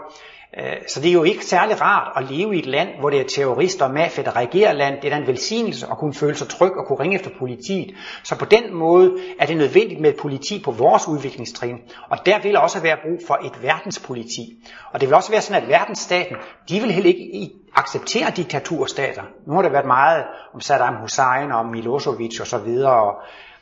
[0.57, 3.19] Øh, så det er jo ikke særlig rart at leve i et land, hvor det
[3.19, 4.95] er terrorister og mafia, der regerer land.
[5.01, 7.95] Det er da en velsignelse at kunne føle sig tryg og kunne ringe efter politiet.
[8.23, 11.77] Så på den måde er det nødvendigt med et politi på vores udviklingstrin.
[12.09, 14.63] Og der vil også være brug for et verdenspoliti.
[14.93, 16.35] Og det vil også være sådan, at verdensstaten,
[16.69, 19.23] de vil heller ikke acceptere diktaturstater.
[19.47, 22.93] Nu har der været meget om Saddam Hussein og Milosevic og så videre.
[22.93, 23.21] og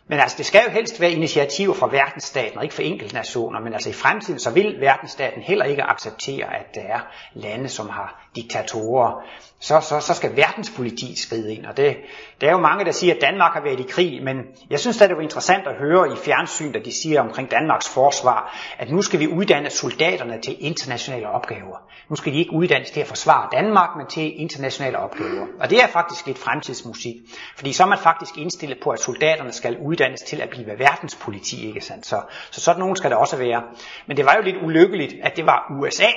[0.10, 3.60] men altså, det skal jo helst være initiativer fra verdensstaten, og ikke fra enkeltnationer.
[3.60, 7.00] Men altså i fremtiden, så vil verdensstaten heller ikke acceptere, at der er
[7.34, 9.24] lande, som har diktatorer
[9.62, 11.66] så, så, så skal verdenspoliti skride ind.
[11.66, 11.98] Og det,
[12.42, 14.38] der er jo mange, der siger, at Danmark har været i krig, men
[14.70, 17.90] jeg synes, at det var interessant at høre i fjernsyn, da de siger omkring Danmarks
[17.90, 21.78] forsvar, at nu skal vi uddanne soldaterne til internationale opgaver.
[22.10, 25.46] Nu skal de ikke uddannes til at forsvare Danmark, men til internationale opgaver.
[25.60, 27.16] Og det er faktisk lidt fremtidsmusik,
[27.56, 31.68] fordi så er man faktisk indstillet på, at soldaterne skal uddannes til at blive verdenspoliti,
[31.68, 32.06] ikke sandt?
[32.06, 33.64] Så, så sådan nogen skal det også være.
[34.08, 36.10] Men det var jo lidt ulykkeligt, at det var USA,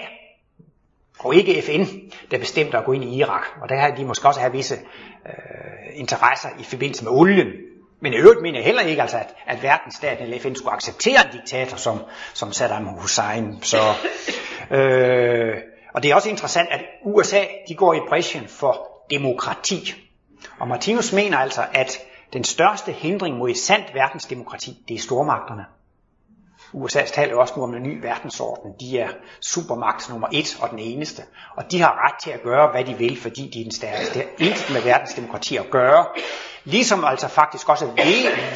[1.22, 1.84] og ikke FN,
[2.30, 3.42] der bestemte at gå ind i Irak.
[3.62, 4.74] Og der har de måske også have visse
[5.26, 5.32] øh,
[5.94, 7.46] interesser i forbindelse med olien.
[8.00, 11.26] Men i øvrigt mener jeg heller ikke, altså, at, at verdensstaten eller FN skulle acceptere
[11.26, 11.98] en diktator som,
[12.34, 13.62] som Saddam Hussein.
[13.62, 13.78] Så,
[14.70, 15.54] øh,
[15.94, 19.94] og det er også interessant, at USA de går i bræschen for demokrati.
[20.58, 21.98] Og Martinus mener altså, at
[22.32, 25.64] den største hindring mod et sandt verdensdemokrati, det er stormagterne.
[26.72, 28.72] USA taler jo også nu om en ny verdensorden.
[28.80, 29.08] De er
[29.40, 31.22] supermagt nummer et og den eneste.
[31.56, 34.14] Og de har ret til at gøre, hvad de vil, fordi de er den stærkeste.
[34.14, 36.06] Det har intet med verdensdemokrati at gøre.
[36.64, 37.86] Ligesom altså faktisk også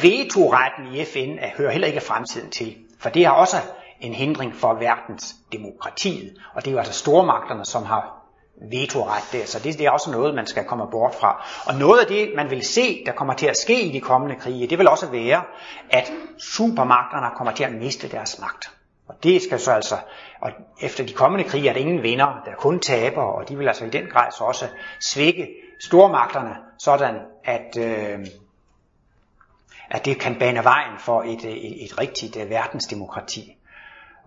[0.01, 2.75] vetoretten i FN er, hører heller ikke fremtiden til.
[2.99, 3.57] For det er også
[3.99, 6.33] en hindring for verdensdemokratiet.
[6.55, 8.16] Og det er jo altså stormagterne, som har
[8.61, 9.45] vetoret der.
[9.45, 11.45] Så det, det er også noget, man skal komme bort fra.
[11.65, 14.35] Og noget af det, man vil se, der kommer til at ske i de kommende
[14.35, 15.43] krige, det vil også være,
[15.89, 18.71] at supermagterne kommer til at miste deres magt.
[19.07, 19.95] Og det skal så altså,
[20.41, 23.57] og efter de kommende krige er der ingen vinder, der er kun taber, og de
[23.57, 24.65] vil altså i den grad så også
[25.01, 25.47] svække
[25.79, 28.27] stormagterne, sådan at, øh,
[29.89, 33.56] at det kan bane vejen for et, et, et rigtigt uh, verdensdemokrati.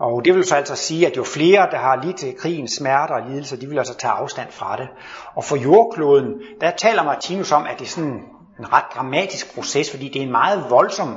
[0.01, 3.31] Og det vil så altså sige, at jo flere, der har lidt krigens smerter og
[3.31, 4.89] lidelser, de vil altså tage afstand fra det.
[5.35, 8.23] Og for jordkloden, der taler Martinus om, at det er sådan
[8.59, 11.17] en ret dramatisk proces, fordi det er en meget voldsom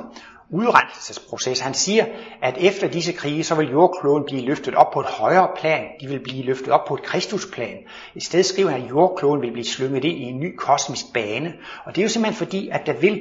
[0.50, 1.60] udrenselsesproces.
[1.60, 2.06] Han siger,
[2.42, 5.84] at efter disse krige, så vil jordkloden blive løftet op på et højere plan.
[6.00, 7.76] De vil blive løftet op på et kristusplan.
[8.14, 11.54] I stedet skriver han, at jordkloden vil blive slynget ind i en ny kosmisk bane.
[11.84, 13.20] Og det er jo simpelthen fordi, at der vil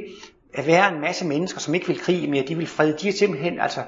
[0.66, 2.44] være en masse mennesker, som ikke vil krige mere.
[2.48, 2.98] De vil frede.
[3.02, 3.82] De er simpelthen altså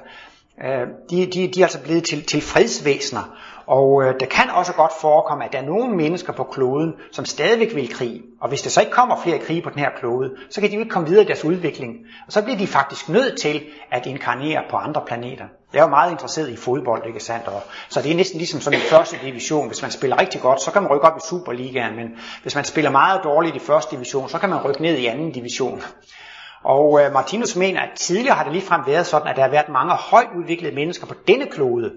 [0.64, 4.72] Øh, de, de, de er altså blevet til, til fredsvæsener, og øh, det kan også
[4.72, 8.22] godt forekomme, at der er nogle mennesker på kloden, som stadigvæk vil krig.
[8.40, 10.74] Og hvis der så ikke kommer flere krige på den her klode, så kan de
[10.74, 11.94] jo ikke komme videre i deres udvikling.
[12.26, 15.44] Og så bliver de faktisk nødt til at inkarnere på andre planeter.
[15.72, 17.48] Jeg er jo meget interesseret i fodbold, ikke sandt?
[17.48, 19.66] Og, så det er næsten ligesom sådan en første division.
[19.66, 21.96] Hvis man spiller rigtig godt, så kan man rykke op i Superligaen.
[21.96, 22.08] Men
[22.42, 25.32] hvis man spiller meget dårligt i første division, så kan man rykke ned i anden
[25.32, 25.82] division.
[26.66, 29.68] Og øh, Martinus mener, at tidligere har det ligefrem været sådan, at der har været
[29.68, 31.92] mange højt udviklede mennesker på denne klode,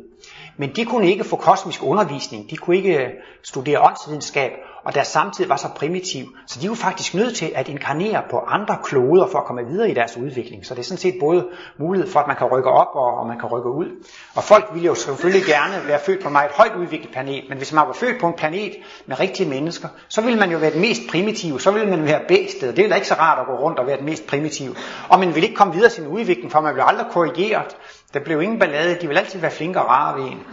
[0.58, 3.10] men de kunne ikke få kosmisk undervisning, de kunne ikke øh,
[3.44, 4.52] studere åndsvidenskab,
[4.84, 8.38] og deres samtid var så primitiv, så de var faktisk nødt til at inkarnere på
[8.38, 10.66] andre kloder for at komme videre i deres udvikling.
[10.66, 11.48] Så det er sådan set både
[11.80, 14.06] mulighed for, at man kan rykke op og, og man kan rykke ud.
[14.36, 17.58] Og folk ville jo selvfølgelig gerne være født på en meget højt udviklet planet, men
[17.58, 18.74] hvis man var født på en planet
[19.06, 22.22] med rigtige mennesker, så ville man jo være den mest primitive, så ville man være
[22.28, 22.78] bæstet.
[22.78, 24.76] Det er da ikke så rart at gå rundt og være den mest primitive.
[25.10, 27.78] Og man vil ikke komme videre sin udvikling, for man bliver aldrig korrigeret.
[28.14, 30.44] Der blev ingen ballade, de vil altid være flinke og rare ved en.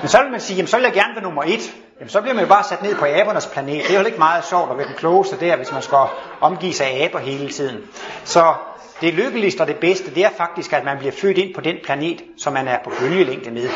[0.00, 1.74] Men så vil man sige, jamen så vil jeg gerne være nummer et.
[2.02, 3.84] Jamen så bliver man jo bare sat ned på abernes planet.
[3.88, 5.98] Det er jo ikke meget sjovt at være den klogeste der, hvis man skal
[6.40, 7.76] omgive sig af aber hele tiden.
[8.24, 8.54] Så
[9.00, 11.76] det lykkeligste og det bedste, det er faktisk, at man bliver født ind på den
[11.84, 13.68] planet, som man er på bølgelængde med.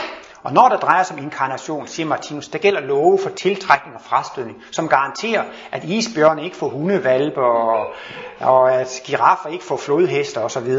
[0.47, 4.03] Og når der drejer sig om inkarnation, siger Martinus, der gælder love for tiltrækning og
[4.03, 7.87] frastødning, som garanterer, at isbjørne ikke får hundevalpe, og,
[8.41, 10.75] og at giraffer ikke får flodhester osv.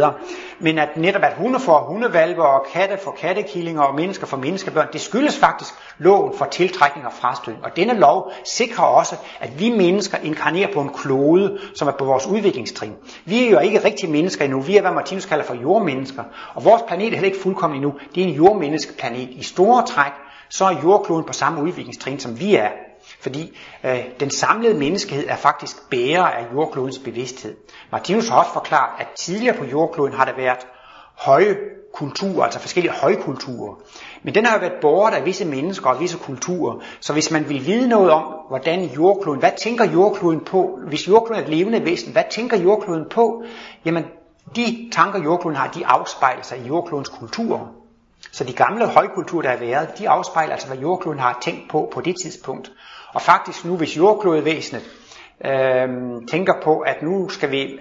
[0.60, 4.88] Men at netop at hunde får hundevalpe, og katte får kattekillinger, og mennesker får menneskebørn,
[4.94, 7.66] det skyldes faktisk loven for tiltrækning og frastødning.
[7.66, 12.06] Og denne lov sikrer også, at vi mennesker inkarnerer på en klode, som er på
[12.06, 12.94] vores udviklingstrin.
[13.26, 16.24] Vi er jo ikke rigtige mennesker endnu, vi er hvad Martinus kalder for jordmennesker.
[16.54, 20.12] Og vores planet er heller ikke fuldkommen endnu, det er en jordmenneskeplanet i store træk,
[20.50, 22.70] så er jordkloden på samme udviklingstrin, som vi er.
[23.22, 27.56] Fordi øh, den samlede menneskehed er faktisk bærer af jordklodens bevidsthed.
[27.92, 30.68] Martinus har også forklaret, at tidligere på jordkloden har der været
[31.16, 31.58] høje
[31.94, 33.76] kulturer, altså forskellige højkulturer.
[34.24, 36.80] Men den har jo været båret af visse mennesker og visse kulturer.
[37.00, 41.44] Så hvis man vil vide noget om, hvordan jordkloden, hvad tænker jordkloden på, hvis jordkloden
[41.44, 43.44] er et levende væsen, hvad tænker jordkloden på?
[43.86, 44.06] Jamen,
[44.56, 47.87] de tanker jordkloden har, de afspejler sig i jordklodens kulturer.
[48.32, 51.90] Så de gamle højkulturer, der har været, de afspejler altså, hvad jordkloden har tænkt på
[51.94, 52.72] på det tidspunkt.
[53.14, 54.84] Og faktisk nu, hvis jordklodvæsenet
[55.46, 55.90] øh,
[56.32, 57.80] tænker på, at nu skal, vi, øh,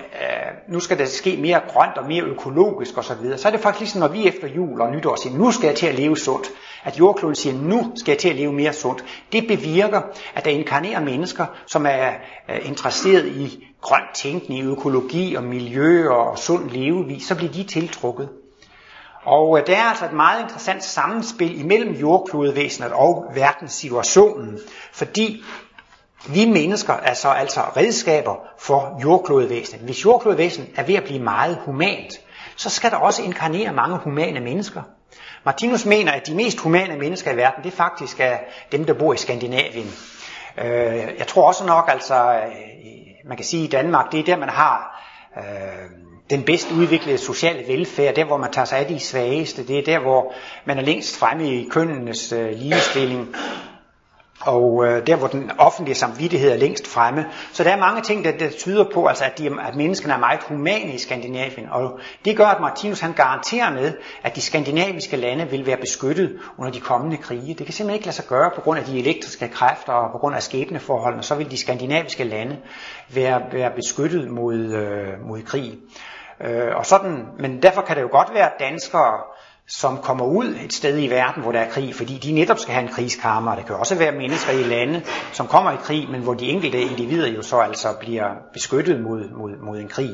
[0.68, 3.60] nu skal der ske mere grønt og mere økologisk osv., så, videre, så er det
[3.60, 6.16] faktisk ligesom, når vi efter jul og nytår siger, nu skal jeg til at leve
[6.16, 6.48] sundt,
[6.84, 9.04] at jordkloden siger, nu skal jeg til at leve mere sundt.
[9.32, 10.02] Det bevirker,
[10.34, 12.10] at der inkarnerer mennesker, som er
[12.50, 18.28] øh, interesseret i grøn tænkning, økologi og miljø og sund levevis, så bliver de tiltrukket.
[19.26, 24.58] Og øh, der er altså et meget interessant sammenspil imellem jordklodevæsenet og verdenssituationen,
[24.92, 25.42] fordi
[26.28, 29.84] vi mennesker er så altså redskaber for jordklodevæsenet.
[29.84, 32.20] Hvis jordklodevæsenet er ved at blive meget humant,
[32.56, 34.82] så skal der også inkarnere mange humane mennesker.
[35.44, 38.38] Martinus mener, at de mest humane mennesker i verden, det faktisk er
[38.72, 39.90] dem, der bor i Skandinavien.
[40.58, 44.36] Øh, jeg tror også nok, altså, øh, man kan sige i Danmark, det er der,
[44.36, 45.02] man har
[45.36, 45.90] øh,
[46.30, 49.82] den bedst udviklede sociale velfærd, der hvor man tager sig af de svageste, det er
[49.82, 50.34] der hvor
[50.64, 53.34] man er længst fremme i kønnenes øh, ligestilling,
[54.46, 57.26] og øh, der hvor den offentlige samvittighed er længst fremme.
[57.52, 60.18] Så der er mange ting, der, der tyder på, altså, at, de, at menneskene er
[60.18, 65.16] meget humane i Skandinavien, og det gør, at Martinus han garanterer med, at de skandinaviske
[65.16, 67.54] lande vil være beskyttet under de kommende krige.
[67.54, 70.18] Det kan simpelthen ikke lade sig gøre på grund af de elektriske kræfter og på
[70.18, 72.56] grund af skæbneforholdene, så vil de skandinaviske lande
[73.14, 75.78] være, være beskyttet mod, øh, mod krig.
[76.40, 79.12] Øh, og sådan, men derfor kan det jo godt være danskere,
[79.68, 82.74] som kommer ud et sted i verden, hvor der er krig, fordi de netop skal
[82.74, 83.54] have en krigskammer.
[83.54, 85.02] Det kan også være mennesker i lande,
[85.32, 89.30] som kommer i krig, men hvor de enkelte individer jo så altså bliver beskyttet mod,
[89.30, 90.10] mod, mod en krig.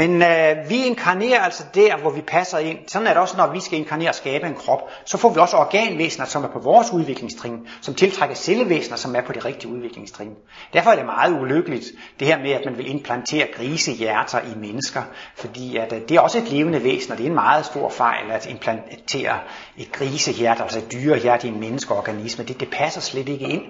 [0.00, 2.78] Men øh, vi inkarnerer altså der, hvor vi passer ind.
[2.86, 4.80] Sådan er det også, når vi skal inkarnere og skabe en krop.
[5.04, 9.20] Så får vi også organvæsener, som er på vores udviklingstrin, som tiltrækker cellevæsener, som er
[9.20, 10.30] på det rigtige udviklingstrin.
[10.72, 11.84] Derfor er det meget ulykkeligt,
[12.20, 15.02] det her med, at man vil implantere grisehjerter i mennesker.
[15.36, 17.90] Fordi at, øh, det er også et levende væsen, og det er en meget stor
[17.90, 19.38] fejl at implantere
[19.76, 22.44] et grisehjerte, altså et dyrehjerte i en menneskeorganisme.
[22.44, 23.62] Det, det passer slet ikke ind.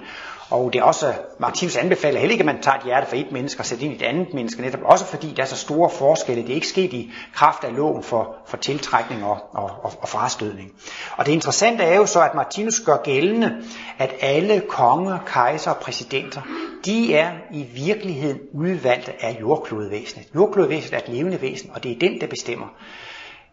[0.51, 3.33] Og det er også, Martinus anbefaler heller ikke, at man tager et hjerte fra et
[3.33, 5.91] menneske og sætter ind i et andet menneske, netop også fordi der er så store
[5.91, 6.43] forskelle.
[6.43, 10.09] Det er ikke sket i kraft af loven for, for tiltrækning og, og, og, og
[10.09, 10.73] frastødning.
[11.17, 13.63] Og det interessante er jo så, at Martinus gør gældende,
[13.99, 16.43] at alle konger, kejser og præsidenter,
[16.85, 20.27] de er i virkeligheden udvalgte af jordklodvæsenet.
[20.35, 22.67] Jordklodvæsenet er et levende væsen, og det er den, der bestemmer.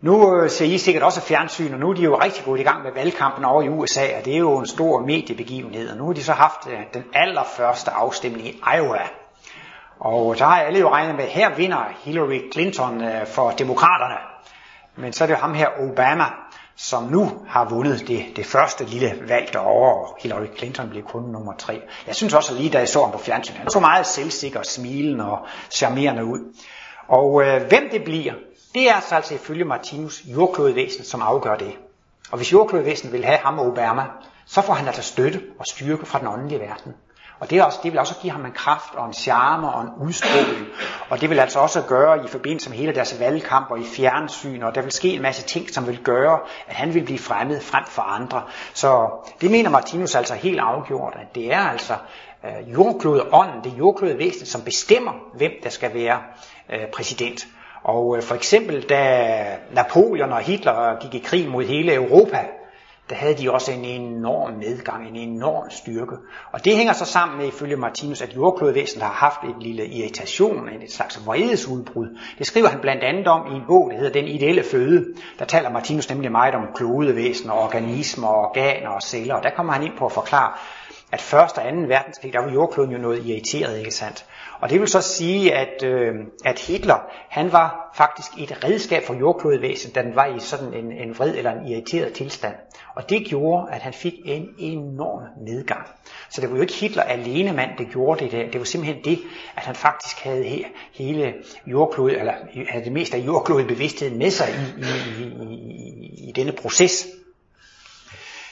[0.02, 2.64] Nu øh, ser I sikkert også fjernsyn, og nu er de jo rigtig godt i
[2.64, 6.06] gang med valgkampen over i USA, og det er jo en stor mediebegivenhed, og nu
[6.06, 9.02] har de så haft øh, den allerførste afstemning i Iowa.
[10.00, 13.50] Og øh, der har alle jo regnet med, at her vinder Hillary Clinton øh, for
[13.50, 14.20] demokraterne.
[14.96, 16.26] Men så er det jo ham her, Obama.
[16.76, 21.24] som nu har vundet det, det første lille valg derovre, og Hillary Clinton blev kun
[21.24, 21.82] nummer tre.
[22.08, 25.32] Jeg synes også lige, da jeg så ham på fjernsyn, han så meget selvsikker, smilende
[25.32, 26.40] og charmerende ud.
[27.08, 28.34] Og øh, hvem det bliver,
[28.78, 31.74] det er altså, altså ifølge Martinus jordklodevæsen, som afgør det.
[32.32, 34.06] Og hvis jordklodevæsen vil have ham og Obama,
[34.46, 36.94] så får han altså støtte og styrke fra den åndelige verden.
[37.40, 39.82] Og det, er også, det vil også give ham en kraft og en charme og
[39.82, 40.68] en udstråling.
[41.10, 44.64] Og det vil altså også gøre i forbindelse med hele deres valgkamp og i fjernsyn,
[44.64, 47.62] og der vil ske en masse ting, som vil gøre, at han vil blive fremmed
[47.62, 48.44] frem for andre.
[48.74, 49.10] Så
[49.42, 51.94] det mener Martinus altså helt afgjort, at det er altså
[52.46, 56.22] øh, jordklodeånden, det er som bestemmer, hvem der skal være
[56.70, 57.48] øh, præsident.
[57.84, 62.40] Og øh, for eksempel da Napoleon og Hitler øh, gik i krig mod hele Europa,
[63.10, 66.16] der havde de også en enorm nedgang, en enorm styrke.
[66.52, 70.70] Og det hænger så sammen med, ifølge Martinus, at jordklodvæsenet har haft et lille irritation,
[70.70, 72.20] en slags vredesudbrud.
[72.38, 75.06] Det skriver han blandt andet om i en bog, der hedder Den ideelle føde.
[75.40, 79.36] Der taler Martinus nemlig meget om klodevæsen og organismer, organer og celler.
[79.36, 80.52] Og der kommer han ind på at forklare,
[81.12, 84.26] at første og anden verdenskrig, der var jordkloden jo noget irriteret, ikke sandt?
[84.60, 86.96] Og det vil så sige, at, øh, at Hitler,
[87.30, 91.36] han var faktisk et redskab for jordklodvæsen, da den var i sådan en, en vred
[91.36, 92.56] eller en irriteret tilstand.
[92.96, 95.88] Og det gjorde, at han fik en enorm nedgang.
[96.30, 98.52] Så det var jo ikke Hitler alene mand, der gjorde det der.
[98.52, 99.20] Det var simpelthen det,
[99.56, 101.34] at han faktisk havde he, hele
[101.68, 102.34] jordklod, eller
[102.70, 107.08] havde det meste af jordklodet bevidstheden med sig i, i, i, i, i denne proces.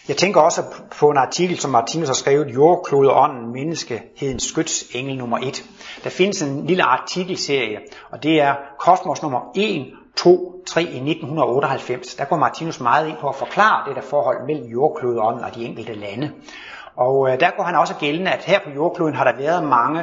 [0.08, 0.64] Jeg tænker også
[1.00, 5.66] på en artikel, som Martinus har skrevet, Jordklode ånden, menneskehedens skytsengel nummer 1.
[6.04, 7.78] Der findes en lille artikelserie,
[8.12, 9.86] og det er Kosmos nummer 1,
[10.16, 12.16] 2, 3 i 1998.
[12.16, 15.66] Der går Martinus meget ind på at forklare det der forhold mellem jordklodeånden og de
[15.66, 16.32] enkelte lande.
[16.98, 20.02] Og øh, der går han også gældende, at her på jordkloden har der været mange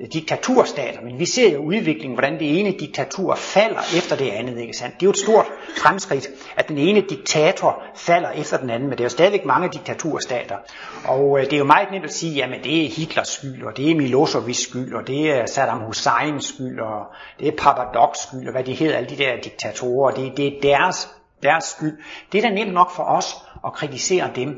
[0.00, 4.58] øh, diktaturstater, men vi ser jo udviklingen, hvordan det ene diktatur falder efter det andet,
[4.58, 4.94] ikke sandt?
[4.94, 5.46] Det er jo et stort
[5.82, 9.68] fremskridt, at den ene diktator falder efter den anden, men det er jo stadigvæk mange
[9.68, 10.56] diktaturstater.
[11.04, 13.76] Og øh, det er jo meget nemt at sige, jamen det er Hitlers skyld, og
[13.76, 17.06] det er Milosevic's skyld, og det er Saddam Husseins skyld, og
[17.40, 20.60] det er Papadok's skyld, og hvad de hedder, alle de der diktatorer, det, det er
[20.62, 21.08] deres,
[21.42, 21.98] deres skyld.
[22.32, 23.34] Det er da nemt nok for os
[23.66, 24.48] at kritisere dem.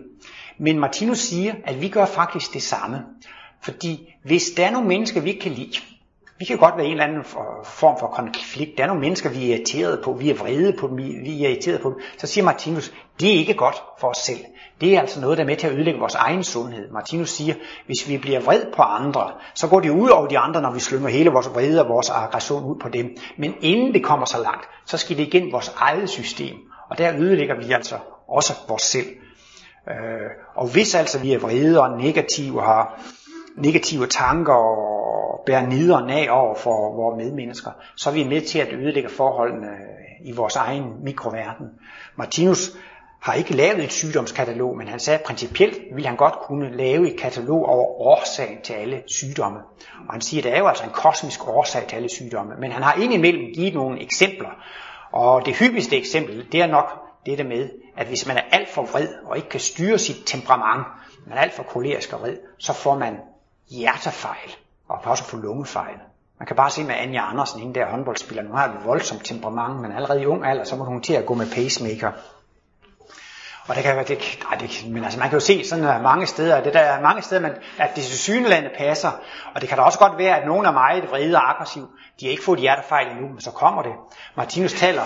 [0.59, 3.03] Men Martinus siger, at vi gør faktisk det samme.
[3.63, 5.81] Fordi hvis der er nogle mennesker, vi ikke kan lide,
[6.39, 7.25] vi kan godt være en eller anden
[7.65, 8.79] form for konflikt.
[8.79, 11.49] Der er nogle mennesker, vi er irriteret på, vi er vrede på dem, vi er
[11.49, 11.99] irriteret på dem.
[12.19, 14.39] Så siger Martinus, det er ikke godt for os selv.
[14.81, 16.91] Det er altså noget, der er med til at ødelægge vores egen sundhed.
[16.93, 17.55] Martinus siger,
[17.87, 20.81] hvis vi bliver vred på andre, så går det ud over de andre, når vi
[20.81, 23.17] slynger hele vores vrede og vores aggression ud på dem.
[23.39, 26.57] Men inden det kommer så langt, så skal det igen vores eget system.
[26.91, 27.95] Og der ødelægger vi altså
[28.29, 29.07] også vores selv.
[29.91, 33.01] Øh, og hvis altså vi er vrede og negative har
[33.57, 38.59] negative tanker og bærer nideren af over for vores medmennesker, så er vi med til
[38.59, 39.69] at ødelægge forholdene
[40.25, 41.67] i vores egen mikroverden.
[42.17, 42.77] Martinus
[43.21, 47.13] har ikke lavet et sygdomskatalog, men han sagde, at principielt ville han godt kunne lave
[47.13, 49.59] et katalog over årsagen til alle sygdomme.
[50.09, 52.73] Og han siger, at der er jo altså en kosmisk årsag til alle sygdomme, men
[52.73, 54.51] han har indimellem givet nogle eksempler.
[55.13, 58.69] Og det hyppigste eksempel, det er nok det der med, at hvis man er alt
[58.69, 60.87] for vred og ikke kan styre sit temperament,
[61.27, 63.17] man er alt for kolerisk og vred, så får man
[63.71, 64.57] hjertefejl,
[64.89, 65.99] og kan også få lungefejl.
[66.39, 69.81] Man kan bare se med Anja Andersen, hende der håndboldspiller, nu har et voldsomt temperament,
[69.81, 72.13] men allerede i ung alder, så må hun til at gå med pacemaker.
[73.69, 76.03] Og det kan være, det, nej, det, men altså man kan jo se sådan at
[76.03, 79.11] mange steder, det der er mange steder, man, at det synlande passer,
[79.55, 81.89] og det kan da også godt være, at nogen er meget vrede og aggressiv,
[82.21, 83.93] de har ikke fået hjertefejl endnu, men så kommer det.
[84.37, 85.03] Martinus taler,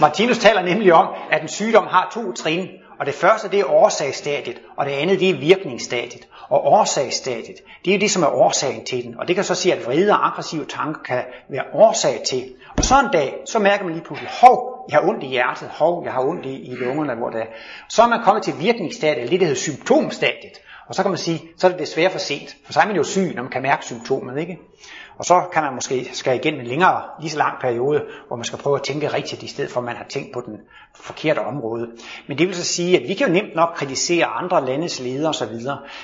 [0.00, 2.68] Martinus taler nemlig om, at en sygdom har to trin,
[3.00, 6.28] og det første det er årsagsstadiet, og det andet det er virkningsstadiet.
[6.48, 9.18] Og årsagsstadiet, det er det, som er årsagen til den.
[9.18, 12.52] Og det kan så sige, at vrede og aggressive tanker kan være årsag til.
[12.78, 15.68] Og så en dag, så mærker man lige pludselig, hov, jeg har ondt i hjertet,
[15.68, 17.46] hov, jeg har ondt i, i lungerne, hvor det er.
[17.88, 20.60] Så er man kommet til virkningsstadiet, det der hedder symptomstadiet.
[20.88, 22.56] Og så kan man sige, så er det desværre for sent.
[22.64, 24.58] For så er man jo syg, når man kan mærke symptomet, ikke?
[25.20, 28.44] Og så kan man måske skal igen en længere, lige så lang periode, hvor man
[28.44, 30.56] skal prøve at tænke rigtigt, i stedet for at man har tænkt på den
[30.94, 31.88] forkerte område.
[32.26, 35.28] Men det vil så sige, at vi kan jo nemt nok kritisere andre landes ledere
[35.28, 35.56] osv.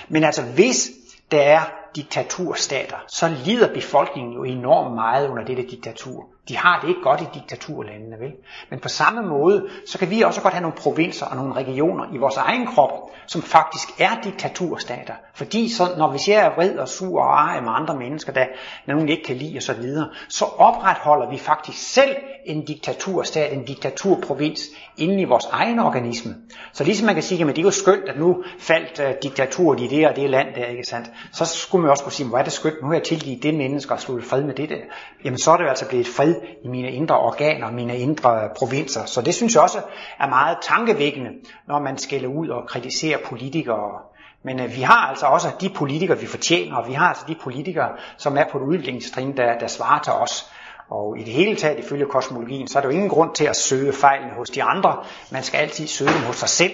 [0.08, 0.90] Men altså hvis
[1.30, 1.60] der er
[1.96, 6.26] diktaturstater, så lider befolkningen jo enormt meget under dette diktatur.
[6.48, 8.32] De har det ikke godt i diktaturlandene, vel?
[8.70, 12.04] Men på samme måde, så kan vi også godt have nogle provinser og nogle regioner
[12.14, 12.90] i vores egen krop,
[13.26, 15.14] som faktisk er diktaturstater.
[15.34, 18.46] Fordi så, når vi ser vred og sur og arg med andre mennesker, der
[18.86, 24.60] nogen ikke kan lide osv., så, så opretholder vi faktisk selv en diktaturstat, en diktaturprovins
[24.96, 26.34] inde i vores egen organisme.
[26.72, 29.80] Så ligesom man kan sige, at det er jo skønt, at nu faldt uh, diktaturet
[29.80, 31.10] i det og det land der, ikke sandt?
[31.32, 33.54] Så skulle man også kunne sige, hvor er det skønt, nu har jeg tilgivet det
[33.54, 34.80] menneske og sluttet fred med det der.
[35.24, 36.34] Jamen så er det jo altså blevet fred
[36.64, 39.04] i mine indre organer, mine indre provinser.
[39.04, 39.80] Så det synes jeg også
[40.20, 41.30] er meget tankevækkende,
[41.68, 44.00] når man skælder ud og kritiserer politikere.
[44.42, 47.36] Men øh, vi har altså også de politikere, vi fortjener, og vi har altså de
[47.42, 50.50] politikere, som er på et udviklingstrin, der, der svarer til os.
[50.88, 53.56] Og i det hele taget, ifølge kosmologien, så er der jo ingen grund til at
[53.56, 55.04] søge fejlene hos de andre.
[55.32, 56.72] Man skal altid søge dem hos sig selv.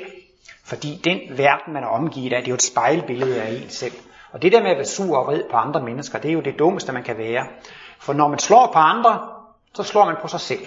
[0.64, 3.92] Fordi den verden, man er omgivet af, det er jo et spejlbillede af en selv.
[4.33, 6.41] Og det der med at være sur og vred på andre mennesker, det er jo
[6.41, 7.47] det dummeste, man kan være.
[7.99, 9.20] For når man slår på andre,
[9.74, 10.66] så slår man på sig selv.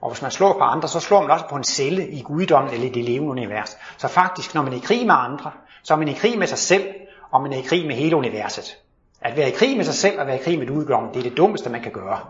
[0.00, 2.72] Og hvis man slår på andre, så slår man også på en celle i guddommen
[2.72, 3.76] eller i det levende univers.
[3.96, 5.50] Så faktisk, når man er i krig med andre,
[5.82, 6.84] så er man i krig med sig selv,
[7.30, 8.76] og man er i krig med hele universet.
[9.20, 11.22] At være i krig med sig selv og være i krig med udgommen, det er
[11.22, 12.20] det dummeste, man kan gøre.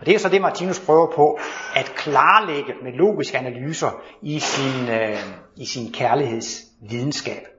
[0.00, 1.38] Og det er så det, Martinus prøver på
[1.74, 3.90] at klarlægge med logiske analyser
[4.22, 5.18] i sin, øh,
[5.56, 7.57] i sin kærlighedsvidenskab.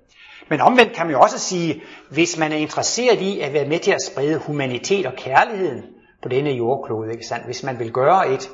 [0.49, 3.79] Men omvendt kan man jo også sige, hvis man er interesseret i at være med
[3.79, 5.83] til at sprede humanitet og kærligheden
[6.21, 7.45] på denne jordklode, ikke sandt?
[7.45, 8.49] hvis man vil gøre et,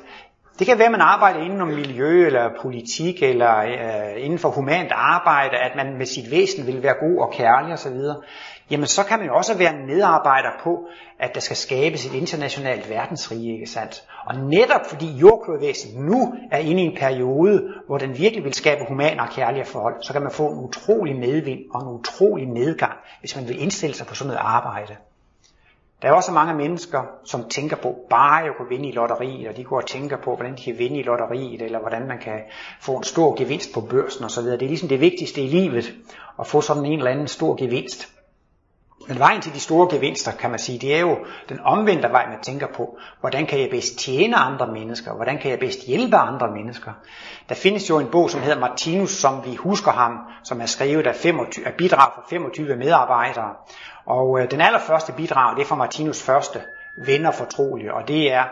[0.58, 4.48] det kan være, at man arbejder inden om miljø eller politik eller øh, inden for
[4.48, 7.96] humant arbejde, at man med sit væsen vil være god og kærlig osv.
[8.70, 10.88] Jamen så kan man jo også være en medarbejder på,
[11.18, 14.04] at der skal skabes et internationalt verdensrige, ikke sandt?
[14.24, 18.84] Og netop fordi jordklodvæsen nu er inde i en periode, hvor den virkelig vil skabe
[18.88, 22.92] humane og kærlige forhold, så kan man få en utrolig medvind og en utrolig medgang,
[23.20, 24.96] hvis man vil indstille sig på sådan noget arbejde.
[26.02, 29.56] Der er også mange mennesker, som tænker på bare at kunne vinde i lotteriet, og
[29.56, 32.40] de går og tænker på, hvordan de kan vinde i lotteriet, eller hvordan man kan
[32.80, 34.42] få en stor gevinst på børsen osv.
[34.44, 35.94] Det er ligesom det vigtigste i livet,
[36.40, 38.15] at få sådan en eller anden stor gevinst.
[39.08, 41.16] Men vejen til de store gevinster, kan man sige, det er jo
[41.48, 42.98] den omvendte vej, man tænker på.
[43.20, 45.12] Hvordan kan jeg bedst tjene andre mennesker?
[45.14, 46.92] Hvordan kan jeg bedst hjælpe andre mennesker?
[47.48, 51.06] Der findes jo en bog, som hedder Martinus, som vi husker ham, som er skrevet
[51.06, 53.50] af, 25, af bidrag fra 25 medarbejdere.
[54.06, 56.60] Og øh, den allerførste bidrag, det er fra Martinus første
[57.06, 58.44] venner fortrolige, og det er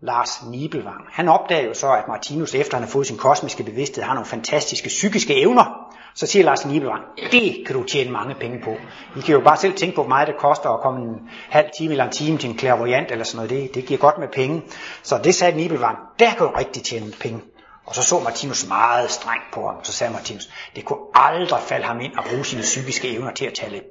[0.00, 1.04] Lars Nibelvang.
[1.10, 4.26] Han opdager jo så, at Martinus, efter han har fået sin kosmiske bevidsthed, har nogle
[4.26, 5.79] fantastiske psykiske evner.
[6.14, 7.02] Så siger Lars Nibelvang,
[7.32, 8.76] det kan du tjene mange penge på.
[9.16, 11.66] I kan jo bare selv tænke på, hvor meget det koster at komme en halv
[11.78, 13.50] time eller en time til en clairvoyant eller sådan noget.
[13.50, 14.62] Det, det giver godt med penge.
[15.02, 17.40] Så det sagde Nibelvang, der kan du rigtig tjene penge.
[17.86, 21.86] Og så så Martinus meget strengt på ham, så sagde Martinus, det kunne aldrig falde
[21.86, 23.82] ham ind at bruge sine psykiske evner til at tale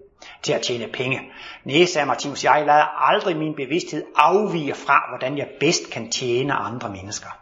[0.43, 1.19] til at tjene penge.
[1.65, 6.53] Nej, sagde Martinus, jeg lader aldrig min bevidsthed afvige fra, hvordan jeg bedst kan tjene
[6.53, 7.38] andre mennesker.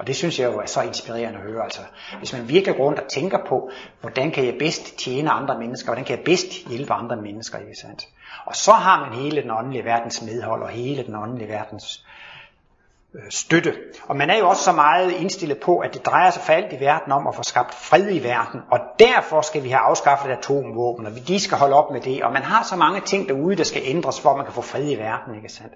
[0.00, 1.64] Og det synes jeg jo er så inspirerende at høre.
[1.64, 1.80] Altså,
[2.18, 3.70] hvis man virkelig går rundt og tænker på,
[4.00, 7.74] hvordan kan jeg bedst tjene andre mennesker, hvordan kan jeg bedst hjælpe andre mennesker, ikke
[7.80, 8.08] sandt?
[8.44, 12.04] Og så har man hele den åndelige verdens medhold og hele den åndelige verdens
[13.14, 13.74] Øh, støtte.
[14.08, 16.72] Og man er jo også så meget indstillet på, at det drejer sig for alt
[16.72, 20.30] i verden om at få skabt fred i verden, og derfor skal vi have afskaffet
[20.30, 23.56] atomvåben, og de skal holde op med det, og man har så mange ting derude,
[23.56, 25.72] der skal ændres, for at man kan få fred i verden, ikke sandt?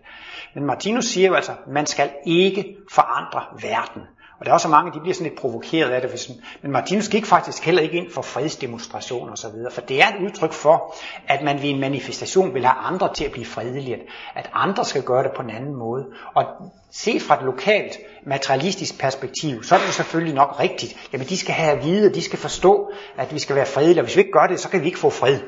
[0.54, 4.02] Men Martinus siger jo altså, man skal ikke forandre verden.
[4.38, 6.10] Og der er også mange, de bliver sådan lidt provokeret af det.
[6.10, 6.30] Hvis,
[6.62, 10.52] men Martinus gik faktisk heller ikke ind for fredsdemonstrationer osv., for det er et udtryk
[10.52, 10.94] for,
[11.28, 13.98] at man ved en manifestation vil have andre til at blive fredelige,
[14.34, 16.06] at andre skal gøre det på en anden måde.
[16.34, 16.44] Og
[16.90, 21.08] set fra et lokalt materialistisk perspektiv, så er det jo selvfølgelig nok rigtigt.
[21.12, 24.04] Jamen de skal have at vide, de skal forstå, at vi skal være fredelige, og
[24.04, 25.38] hvis vi ikke gør det, så kan vi ikke få fred.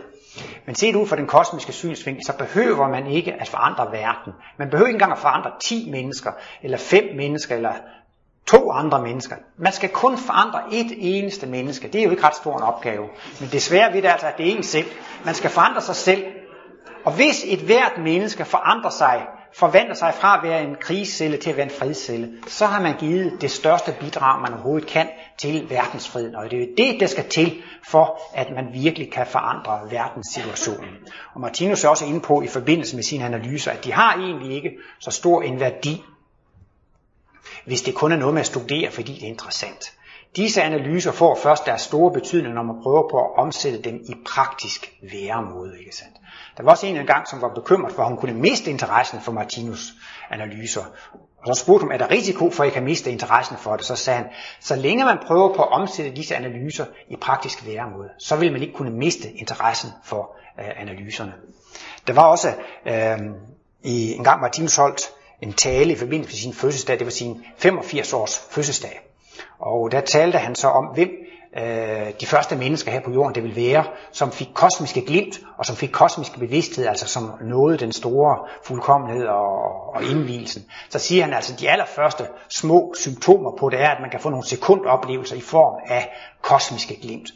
[0.67, 4.33] Men set ud fra den kosmiske synsvinkel, så behøver man ikke at forandre verden.
[4.59, 6.33] Man behøver ikke engang at forandre 10 mennesker,
[6.63, 7.73] eller 5 mennesker, eller
[8.47, 9.37] to andre mennesker.
[9.59, 11.89] Man skal kun forandre et eneste menneske.
[11.89, 13.07] Det er jo ikke ret stor en opgave.
[13.41, 14.87] Men desværre ved det altså, at det er en selv.
[15.25, 16.25] Man skal forandre sig selv.
[17.05, 21.51] Og hvis et hvert menneske forandrer sig, forvandler sig fra at være en krigscelle til
[21.51, 25.71] at være en fredscelle, så har man givet det største bidrag, man overhovedet kan til
[25.71, 26.35] verdensfreden.
[26.37, 30.97] Og det er jo det, der skal til, for at man virkelig kan forandre verdenssituationen.
[31.35, 34.57] Og Martinus er også inde på i forbindelse med sine analyser, at de har egentlig
[34.57, 34.71] ikke
[35.01, 36.03] så stor en værdi
[37.67, 39.93] hvis det kun er noget med at studere, fordi det er interessant.
[40.37, 44.15] Disse analyser får først deres store betydning, når man prøver på at omsætte dem i
[44.27, 45.79] praktisk væremåde.
[45.79, 46.17] Ikke sandt?
[46.57, 49.33] Der var også en gang, som var bekymret for, at hun kunne miste interessen for
[49.33, 49.93] Martinus
[50.31, 50.85] analyser.
[51.47, 53.85] Og så spurgte hun, er der risiko for, at jeg kan miste interessen for det?
[53.85, 54.29] Så sagde han,
[54.61, 58.63] så længe man prøver på at omsætte disse analyser i praktisk væremåde, så vil man
[58.63, 61.33] ikke kunne miste interessen for øh, analyserne.
[62.07, 62.49] Der var også
[62.87, 63.19] øh,
[63.83, 65.11] i en gang Martinus holdt
[65.43, 69.01] en tale i forbindelse med sin fødselsdag, det var sin 85 års fødselsdag.
[69.59, 71.11] Og der talte han så om, hvem
[71.59, 75.67] øh, de første mennesker her på jorden det vil være, som fik kosmiske glimt, og
[75.67, 80.65] som fik kosmiske bevidsthed, altså som nåede den store fuldkommenhed og, og indvielsen.
[80.89, 84.21] Så siger han altså, at de allerførste små symptomer på det er, at man kan
[84.21, 86.13] få nogle sekundoplevelser i form af
[86.43, 87.29] kosmiske glimt.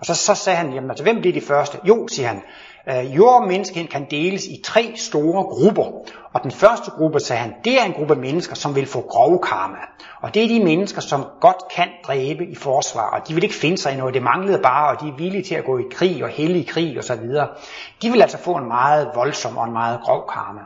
[0.00, 1.78] Og så, så sagde han, jamen altså, hvem bliver de første?
[1.84, 2.42] Jo, siger han,
[2.88, 5.84] Øh, jordmenneskeheden kan deles i tre store grupper.
[6.32, 9.42] Og den første gruppe, sagde han, det er en gruppe mennesker, som vil få grov
[9.42, 9.78] karma.
[10.22, 13.54] Og det er de mennesker, som godt kan dræbe i forsvar, og de vil ikke
[13.54, 14.14] finde sig i noget.
[14.14, 16.98] Det manglede bare, og de er villige til at gå i krig og hellig krig
[16.98, 17.28] osv.
[18.02, 20.60] De vil altså få en meget voldsom og en meget grov karma.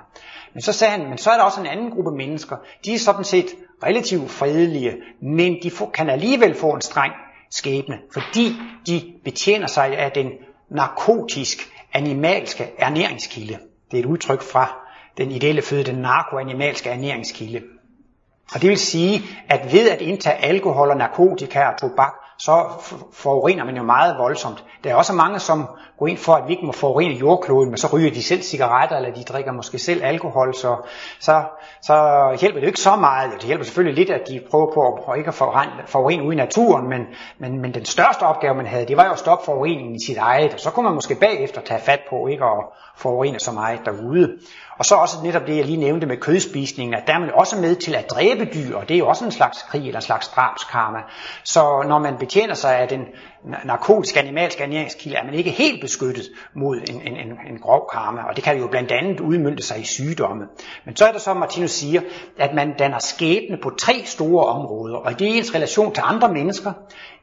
[0.55, 2.57] Men så sagde han, men så er der også en anden gruppe mennesker.
[2.85, 3.47] De er sådan set
[3.85, 7.13] relativt fredelige, men de kan alligevel få en streng
[7.51, 8.57] skæbne, fordi
[8.87, 10.31] de betjener sig af den
[10.71, 11.59] narkotisk
[11.93, 13.59] animalske ernæringskilde.
[13.91, 14.77] Det er et udtryk fra
[15.19, 17.63] den ideelle føde, den narkoanimalske ernæringskilde.
[18.55, 22.65] Og det vil sige, at ved at indtage alkohol og narkotika og tobak, så
[23.13, 24.65] forurener man jo meget voldsomt.
[24.85, 25.67] Der er også mange, som
[25.99, 28.97] går ind for, at vi ikke må forurene jordkloden, men så ryger de selv cigaretter,
[28.97, 30.77] eller de drikker måske selv alkohol, så,
[31.21, 31.43] så,
[31.83, 31.97] så
[32.41, 33.33] hjælper det ikke så meget.
[33.33, 36.37] Det hjælper selvfølgelig lidt, at de prøver på at ikke at forurene, forurene ude i
[36.37, 37.07] naturen, men,
[37.39, 40.17] men, men den største opgave, man havde, det var jo at stoppe forureningen i sit
[40.17, 42.65] eget, og så kunne man måske bagefter tage fat på ikke at
[42.97, 44.39] forurene så meget derude.
[44.81, 47.57] Og så også netop det, jeg lige nævnte med kødspisningen, at der er man også
[47.57, 50.03] med til at dræbe dyr, og det er jo også en slags krig eller en
[50.03, 50.99] slags drabskarma.
[51.45, 53.05] Så når man betjener sig af den
[53.65, 56.25] narkotiske animalske ernæringskilde, er man ikke helt beskyttet
[56.55, 59.81] mod en, en, en, en grov karma, og det kan jo blandt andet udmyndte sig
[59.81, 60.45] i sygdomme.
[60.85, 62.01] Men så er det så, Martinus siger,
[62.39, 66.33] at man danner skæbne på tre store områder, og det er ens relation til andre
[66.33, 66.73] mennesker,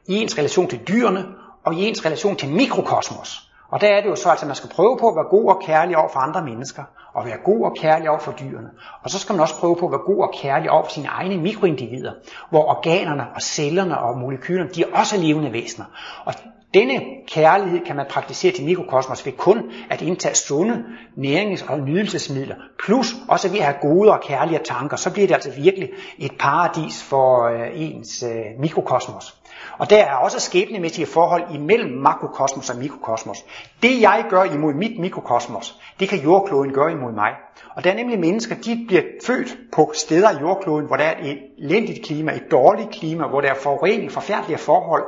[0.08, 1.24] i ens relation til dyrene,
[1.64, 3.50] og i ens relation til mikrokosmos.
[3.70, 5.48] Og der er det jo så, altså, at man skal prøve på at være god
[5.48, 6.82] og kærlig over for andre mennesker,
[7.18, 8.70] og være god og kærlig over for dyrene.
[9.02, 11.08] Og så skal man også prøve på at være god og kærlig over for sine
[11.08, 12.12] egne mikroindivider,
[12.50, 15.86] hvor organerne og cellerne og molekylerne, de er også levende væsener.
[16.24, 16.34] Og
[16.74, 20.84] denne kærlighed kan man praktisere til mikrokosmos ved kun at indtage sunde
[21.16, 22.54] nærings- og nydelsesmidler,
[22.84, 26.32] plus også ved at have gode og kærlige tanker, så bliver det altså virkelig et
[26.38, 29.37] paradis for øh, ens øh, mikrokosmos.
[29.78, 33.44] Og der er også skæbnemæssige forhold imellem makrokosmos og mikrokosmos.
[33.82, 37.30] Det jeg gør imod mit mikrokosmos, det kan jordkloden gøre imod mig.
[37.76, 41.14] Og der er nemlig mennesker, de bliver født på steder i jordkloden, hvor der er
[41.22, 45.02] et elendigt klima, et dårligt klima, hvor der er forurening, forfærdelige forhold.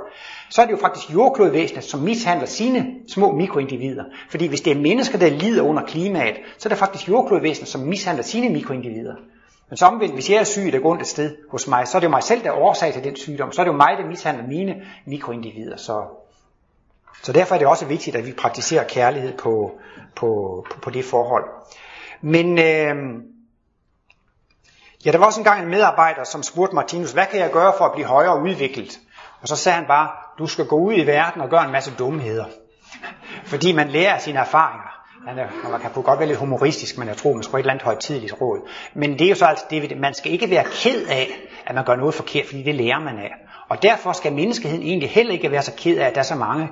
[0.50, 4.04] Så er det jo faktisk jordklodvæsenet, som mishandler sine små mikroindivider.
[4.30, 7.80] Fordi hvis det er mennesker, der lider under klimaet, så er det faktisk jordklodvæsenet, som
[7.80, 9.14] mishandler sine mikroindivider.
[9.70, 12.00] Men så omvendt, hvis jeg er syg, der går et sted hos mig, så er
[12.00, 13.52] det jo mig selv, der er årsag til den sygdom.
[13.52, 15.76] Så er det jo mig, der mishandler mine mikroindivider.
[15.76, 16.04] Så,
[17.22, 19.78] så derfor er det også vigtigt, at vi praktiserer kærlighed på,
[20.16, 21.44] på, på, på det forhold.
[22.20, 22.94] Men øh,
[25.04, 27.84] ja, der var også engang en medarbejder, som spurgte Martinus, hvad kan jeg gøre for
[27.84, 29.00] at blive højere udviklet?
[29.40, 31.92] Og så sagde han bare, du skal gå ud i verden og gøre en masse
[31.98, 32.44] dumheder.
[33.50, 34.89] Fordi man lærer af sine erfaringer.
[35.26, 37.72] Han er, man kan godt være lidt humoristisk, men jeg tror, man skal et eller
[37.72, 38.68] andet højtidligt råd.
[38.94, 41.28] Men det er jo så altså, det, man skal ikke være ked af,
[41.66, 43.30] at man gør noget forkert, fordi det lærer man af.
[43.68, 46.34] Og derfor skal menneskeheden egentlig heller ikke være så ked af, at der er så
[46.34, 46.68] mange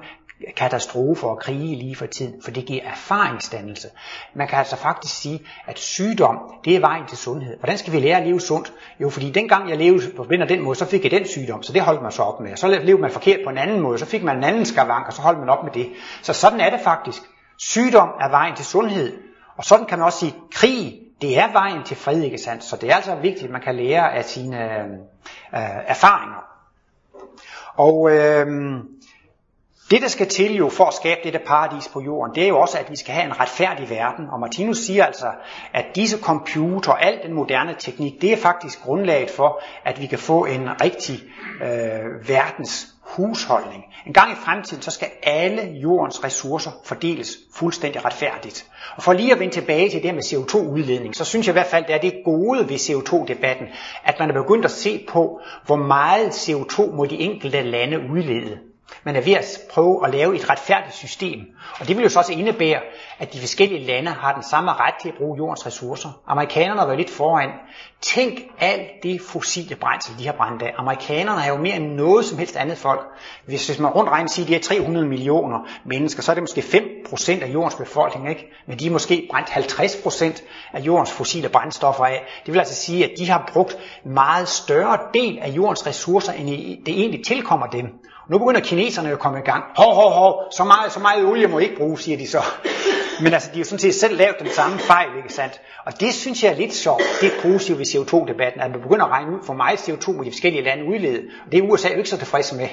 [0.56, 3.88] katastrofer og krige lige for tiden, for det giver erfaringsdannelse.
[4.34, 7.58] Man kan altså faktisk sige, at sygdom, det er vejen til sundhed.
[7.58, 8.72] Hvordan skal vi lære at leve sundt?
[9.00, 11.82] Jo, fordi dengang jeg levede på den måde, så fik jeg den sygdom, så det
[11.82, 12.56] holdt man så op med.
[12.56, 15.12] Så levede man forkert på en anden måde, så fik man en anden skavank, og
[15.12, 15.88] så holdt man op med det.
[16.22, 17.22] Så sådan er det faktisk.
[17.58, 19.18] Sygdom er vejen til sundhed.
[19.56, 22.64] Og sådan kan man også sige, krig, det er vejen til fred, ikke sandt?
[22.64, 24.88] Så det er altså vigtigt, at man kan lære af sine øh,
[25.86, 26.44] erfaringer.
[27.76, 28.46] Og øh,
[29.90, 32.60] det, der skal til jo for at skabe dette paradis på jorden, det er jo
[32.60, 34.30] også, at vi skal have en retfærdig verden.
[34.30, 35.32] Og Martinus siger altså,
[35.74, 40.06] at disse computer og al den moderne teknik, det er faktisk grundlaget for, at vi
[40.06, 41.20] kan få en rigtig
[41.62, 43.84] øh, verdens husholdning.
[44.06, 48.66] En gang i fremtiden, så skal alle jordens ressourcer fordeles fuldstændig retfærdigt.
[48.96, 51.66] Og for lige at vende tilbage til det med CO2-udledning, så synes jeg i hvert
[51.66, 53.66] fald, det er det gode ved CO2-debatten,
[54.04, 58.67] at man er begyndt at se på, hvor meget CO2 må de enkelte lande udlede.
[59.04, 61.40] Man er ved at prøve at lave et retfærdigt system.
[61.80, 62.80] Og det vil jo så også indebære,
[63.18, 66.08] at de forskellige lande har den samme ret til at bruge jordens ressourcer.
[66.26, 67.50] Amerikanerne var lidt foran.
[68.00, 70.74] Tænk alt det fossile brændsel, de har brændt af.
[70.78, 73.06] Amerikanerne er jo mere end noget som helst andet folk.
[73.44, 76.42] Hvis, hvis man rundt regner siger, at de er 300 millioner mennesker, så er det
[76.42, 78.28] måske 5% af jordens befolkning.
[78.28, 78.46] Ikke?
[78.66, 82.24] Men de har måske brændt 50% af jordens fossile brændstoffer af.
[82.46, 86.48] Det vil altså sige, at de har brugt meget større del af jordens ressourcer, end
[86.86, 87.86] det egentlig tilkommer dem.
[88.28, 89.64] Nu begynder kineserne at komme i gang.
[89.76, 92.42] Hov, hov, hov, så meget, så meget olie må I ikke bruge, siger de så.
[93.22, 95.60] Men altså, de har jo sådan set selv lavet den samme fejl, ikke sandt?
[95.84, 99.10] Og det synes jeg er lidt sjovt, det positivt ved CO2-debatten, at man begynder at
[99.10, 101.22] regne ud, for meget CO2 må de forskellige lande udlede.
[101.46, 102.68] Og det er USA jo ikke så tilfredse med,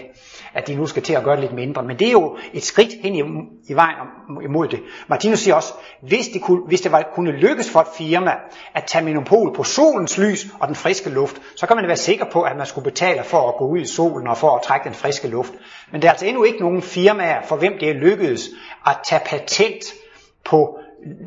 [0.56, 1.84] at de nu skal til at gøre det lidt mindre.
[1.84, 3.24] Men det er jo et skridt hen i,
[3.72, 3.96] i vejen
[4.44, 4.80] imod det.
[5.08, 8.32] Martinus siger også, hvis det, kunne, hvis det var, kunne lykkes for et firma
[8.74, 12.26] at tage monopol på solens lys og den friske luft, så kan man være sikker
[12.32, 14.84] på, at man skulle betale for at gå ud i solen og for at trække
[14.84, 15.54] den friske luft.
[15.92, 18.50] Men der er altså endnu ikke nogen firmaer, for hvem det er lykkedes
[18.88, 19.84] at tage patent
[20.46, 20.80] på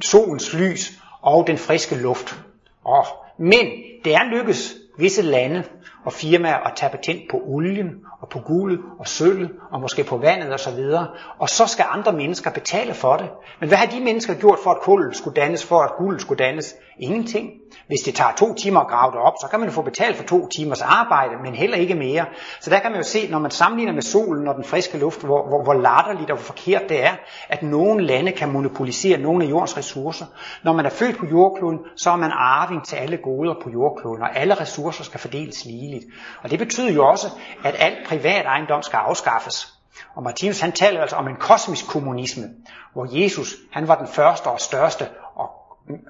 [0.05, 2.39] solens lys og den friske luft.
[2.85, 3.07] Og,
[3.39, 3.67] men
[4.05, 5.65] det er lykkedes visse lande
[6.09, 7.91] og firmaer at tage patent på olien
[8.21, 10.79] og på guldet og sølvet og måske på vandet osv.
[10.79, 11.07] Og,
[11.39, 13.31] og så skal andre mennesker betale for det.
[13.61, 16.45] Men hvad har de mennesker gjort for at kullet skulle dannes, for at guldet skulle
[16.45, 16.75] dannes?
[17.01, 17.51] Ingenting.
[17.87, 20.17] Hvis det tager to timer at grave det op, så kan man jo få betalt
[20.17, 22.27] for to timers arbejde, men heller ikke mere.
[22.61, 25.21] Så der kan man jo se, når man sammenligner med solen og den friske luft,
[25.21, 27.13] hvor, hvor, hvor latterligt og hvor forkert det er,
[27.49, 30.27] at nogle lande kan monopolisere nogle af jordens ressourcer.
[30.65, 34.23] Når man er født på jordkloden, så er man arving til alle goder på jordkloden,
[34.23, 36.05] og alle ressourcer skal fordeles ligeligt.
[36.43, 37.27] Og det betyder jo også,
[37.65, 39.79] at alt privat ejendom skal afskaffes.
[40.17, 42.45] Og Martinus han taler altså om en kosmisk kommunisme,
[42.93, 45.09] hvor Jesus han var den første og største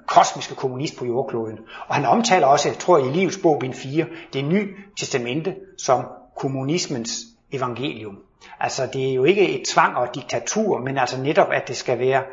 [0.05, 1.59] kosmiske kommunist på jordkloden.
[1.87, 4.67] Og han omtaler også, jeg tror i Livets bog, bind 4, det nye
[4.99, 6.05] testamente som
[6.35, 7.11] kommunismens
[7.51, 8.17] evangelium.
[8.59, 11.75] Altså det er jo ikke et tvang og et diktatur, men altså netop, at det
[11.75, 12.23] skal være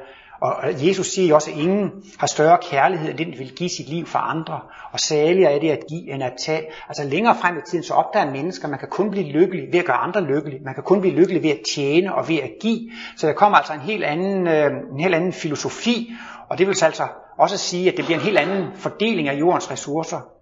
[0.40, 3.88] og Jesus siger jo også, at ingen har større kærlighed, end den vil give sit
[3.88, 4.60] liv for andre.
[4.92, 6.62] Og saligere er det at give end at tage.
[6.88, 9.78] Altså længere frem i tiden, så opdager mennesker, at man kan kun blive lykkelig ved
[9.78, 10.60] at gøre andre lykkelige.
[10.64, 12.90] Man kan kun blive lykkelig ved at tjene og ved at give.
[13.16, 16.12] Så der kommer altså en helt anden, øh, en helt anden filosofi.
[16.48, 17.06] Og det vil altså
[17.38, 20.35] også sige, at det bliver en helt anden fordeling af jordens ressourcer.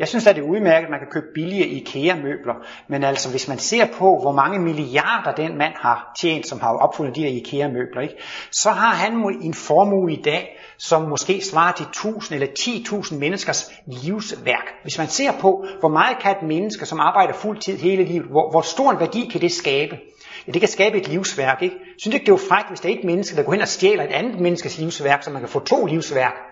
[0.00, 2.54] Jeg synes at det er udmærket, at man kan købe billige IKEA-møbler,
[2.88, 6.72] men altså hvis man ser på, hvor mange milliarder den mand har tjent, som har
[6.76, 8.14] opfundet de der IKEA-møbler, ikke,
[8.50, 13.72] så har han en formue i dag, som måske svarer til 1000 eller 10.000 menneskers
[13.86, 14.66] livsværk.
[14.82, 18.50] Hvis man ser på, hvor meget kan et menneske, som arbejder fuldtid hele livet, hvor,
[18.50, 19.98] hvor stor en værdi kan det skabe?
[20.46, 21.76] Ja, det kan skabe et livsværk, ikke?
[21.98, 23.68] Synes ikke, det er jo frækt, hvis der er et menneske, der går hen og
[23.68, 26.49] stjæler et andet menneskes livsværk, så man kan få to livsværk?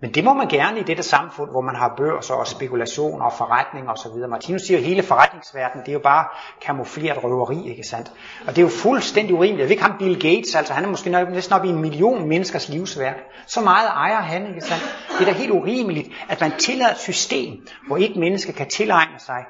[0.00, 3.32] Men det må man gerne i dette samfund, hvor man har børser og spekulationer og
[3.32, 4.28] forretninger osv.
[4.28, 6.26] Martinus siger, at hele forretningsverdenen, det er jo bare
[6.60, 8.12] kamufleret røveri, ikke sandt?
[8.46, 9.58] Og det er jo fuldstændig urimeligt.
[9.58, 12.28] Jeg ved ikke ham Bill Gates, altså han er måske næsten op i en million
[12.28, 13.16] menneskers livsværk.
[13.46, 14.82] Så meget ejer han, ikke sandt?
[15.18, 19.18] Det er da helt urimeligt, at man tillader et system, hvor et menneske kan tilegne
[19.18, 19.44] sig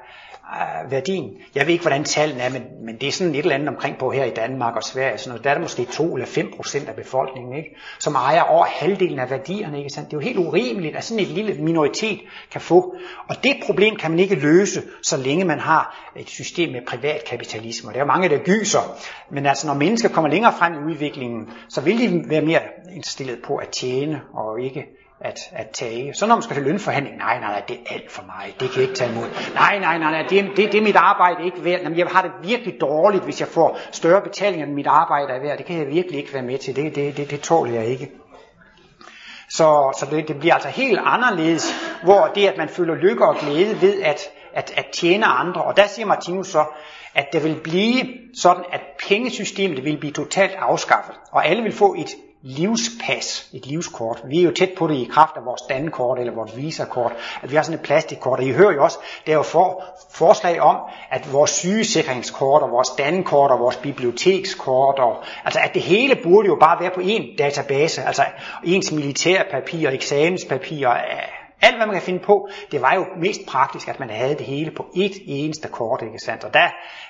[0.55, 1.37] øh, værdien.
[1.55, 3.97] Jeg ved ikke, hvordan tallene er, men, men det er sådan et eller andet omkring
[3.97, 5.17] på her i Danmark og Sverige.
[5.17, 5.43] Sådan noget.
[5.43, 7.69] Der er der måske 2 eller 5 procent af befolkningen, ikke?
[7.99, 9.77] som ejer over halvdelen af værdierne.
[9.77, 10.11] Ikke sandt?
[10.11, 12.19] Det er jo helt urimeligt, at sådan et lille minoritet
[12.51, 12.95] kan få.
[13.29, 17.23] Og det problem kan man ikke løse, så længe man har et system med privat
[17.27, 17.89] kapitalisme.
[17.89, 18.97] Og der er mange, der gyser.
[19.31, 22.61] Men altså, når mennesker kommer længere frem i udviklingen, så vil de være mere
[22.95, 24.85] indstillet på at tjene og ikke
[25.21, 26.13] at, at tage.
[26.13, 28.69] Så når man skal til lønforhandling, nej, nej, nej, det er alt for mig, det
[28.69, 29.25] kan jeg ikke tage imod.
[29.53, 31.81] Nej, nej, nej, nej det, det, det er mit arbejde ikke værd.
[31.81, 35.41] Jamen, jeg har det virkelig dårligt, hvis jeg får større betaling end mit arbejde er
[35.41, 35.57] værd.
[35.57, 38.11] Det kan jeg virkelig ikke være med til, det, det, det, det tåler jeg ikke.
[39.49, 43.35] Så, så det, det bliver altså helt anderledes, hvor det, at man føler lykke og
[43.35, 45.61] glæde ved at, at, at tjene andre.
[45.63, 46.65] Og der siger Martinus så,
[47.15, 51.95] at det vil blive sådan, at pengesystemet vil blive totalt afskaffet, og alle vil få
[51.97, 52.09] et
[52.41, 54.21] livspas, et livskort.
[54.25, 57.11] Vi er jo tæt på det i kraft af vores dankort eller vores visakort,
[57.41, 58.39] at vi har sådan et plastikkort.
[58.39, 60.77] Og I hører jo også, der er jo for, forslag om,
[61.11, 66.47] at vores sygesikringskort og vores dankort og vores bibliotekskort, og, altså at det hele burde
[66.47, 68.23] jo bare være på én database, altså
[68.63, 73.87] ens militærpapir, eksamenspapirer, øh, alt hvad man kan finde på, det var jo mest praktisk,
[73.87, 76.43] at man havde det hele på et eneste kort, ikke sandt?
[76.43, 76.69] Og der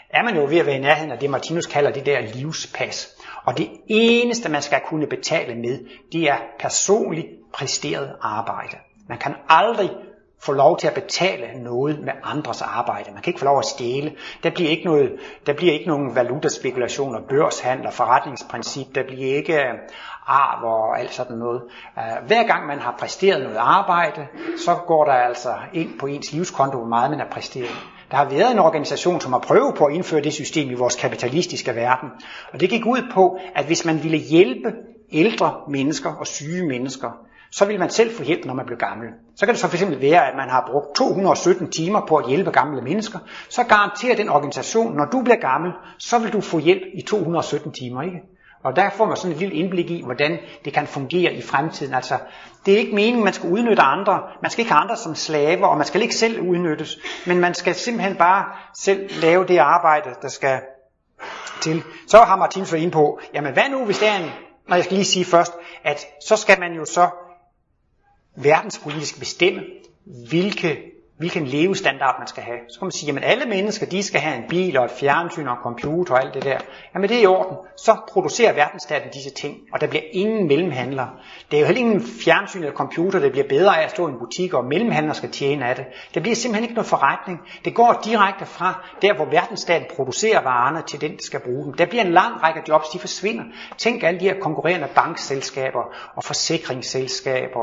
[0.09, 3.15] er man jo ved at være i nærheden af det, Martinus kalder det der livspas.
[3.49, 5.79] Og det eneste, man skal kunne betale med,
[6.11, 8.77] det er personligt præsteret arbejde.
[9.07, 9.89] Man kan aldrig
[10.41, 13.11] få lov til at betale noget med andres arbejde.
[13.11, 14.15] Man kan ikke få lov at stjæle.
[14.43, 15.11] Der bliver ikke, noget,
[15.45, 18.95] der bliver ikke nogen valutaspekulationer, børshandler, forretningsprincip.
[18.95, 19.73] Der bliver ikke øh,
[20.27, 21.61] arv og alt sådan noget.
[21.97, 24.27] Øh, hver gang man har præsteret noget arbejde,
[24.65, 27.77] så går der altså ind på ens livskonto, hvor meget man har præsteret.
[28.11, 30.95] Der har været en organisation, som har prøvet på at indføre det system i vores
[30.95, 32.09] kapitalistiske verden.
[32.53, 34.73] Og det gik ud på, at hvis man ville hjælpe
[35.11, 37.11] ældre mennesker og syge mennesker,
[37.51, 39.07] så vil man selv få hjælp, når man bliver gammel.
[39.35, 42.51] Så kan det så fx være, at man har brugt 217 timer på at hjælpe
[42.51, 43.19] gamle mennesker.
[43.49, 47.71] Så garanterer den organisation, når du bliver gammel, så vil du få hjælp i 217
[47.71, 48.01] timer.
[48.01, 48.21] ikke?
[48.63, 51.93] Og der får man sådan et lille indblik i, hvordan det kan fungere i fremtiden.
[51.93, 52.17] Altså,
[52.65, 54.21] det er ikke meningen, man skal udnytte andre.
[54.41, 56.97] Man skal ikke have andre som slaver, og man skal ikke selv udnyttes.
[57.27, 58.45] Men man skal simpelthen bare
[58.77, 60.59] selv lave det arbejde, der skal
[61.61, 61.83] til.
[62.07, 64.31] Så har Martin så ind på, jamen hvad nu, hvis det er en...
[64.67, 65.53] Når jeg skal lige sige først,
[65.83, 67.09] at så skal man jo så
[68.35, 69.61] verdenspolitisk bestemme,
[70.29, 72.59] hvilke hvilken levestandard man skal have.
[72.69, 75.47] Så kan man sige, at alle mennesker de skal have en bil og et fjernsyn
[75.47, 76.57] og en computer og alt det der.
[76.93, 77.57] Jamen det er i orden.
[77.77, 81.07] Så producerer verdensstaten disse ting, og der bliver ingen mellemhandler.
[81.51, 84.11] Det er jo heller ingen fjernsyn eller computer, der bliver bedre af at stå i
[84.11, 85.85] en butik, og mellemhandler skal tjene af det.
[86.13, 87.39] Det bliver simpelthen ikke noget forretning.
[87.65, 91.73] Det går direkte fra der, hvor verdensstaten producerer varerne, til den, der skal bruge dem.
[91.73, 93.43] Der bliver en lang række jobs, de forsvinder.
[93.77, 95.83] Tænk alle de her konkurrerende bankselskaber
[96.15, 97.59] og forsikringsselskaber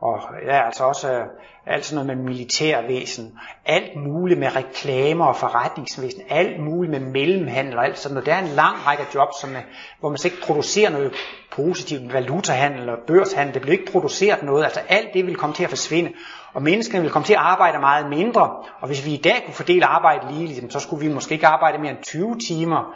[0.00, 1.24] og ja, altså også øh,
[1.66, 7.78] alt sådan noget med militærvæsen, alt muligt med reklamer og forretningsvæsen, alt muligt med mellemhandel
[7.78, 8.26] og alt sådan noget.
[8.26, 9.62] Der er en lang række jobs, som, øh,
[10.00, 11.12] hvor man så ikke producerer noget
[11.52, 15.64] positivt, valutahandel og børshandel, det bliver ikke produceret noget, altså alt det vil komme til
[15.64, 16.12] at forsvinde,
[16.52, 19.54] og menneskene vil komme til at arbejde meget mindre, og hvis vi i dag kunne
[19.54, 22.94] fordele arbejde lige, så skulle vi måske ikke arbejde mere end 20 timer,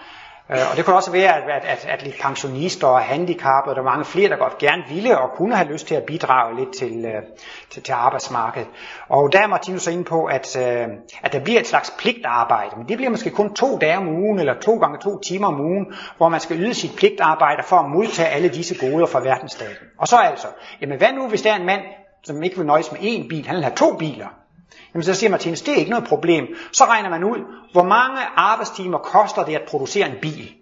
[0.52, 3.80] Øh, og det kunne også være, at, at, at, at lidt pensionister og handicappede, der
[3.80, 6.74] er mange flere, der godt gerne ville og kunne have lyst til at bidrage lidt
[6.74, 7.22] til, øh,
[7.70, 8.68] til, til arbejdsmarkedet.
[9.08, 10.88] Og der er Martinus så inde på, at, øh,
[11.22, 14.38] at der bliver et slags pligtarbejde, men det bliver måske kun to dage om ugen,
[14.38, 15.86] eller to gange to timer om ugen,
[16.16, 19.86] hvor man skal yde sit pligtarbejde for at modtage alle disse goder fra verdensstaten.
[19.98, 20.46] Og så altså,
[20.80, 21.82] jamen hvad nu, hvis der er en mand,
[22.24, 24.39] som ikke vil nøjes med én bil, han vil have to biler.
[24.94, 26.46] Jamen så siger Martinus, det er ikke noget problem.
[26.72, 27.38] Så regner man ud,
[27.72, 30.54] hvor mange arbejdstimer koster det at producere en bil.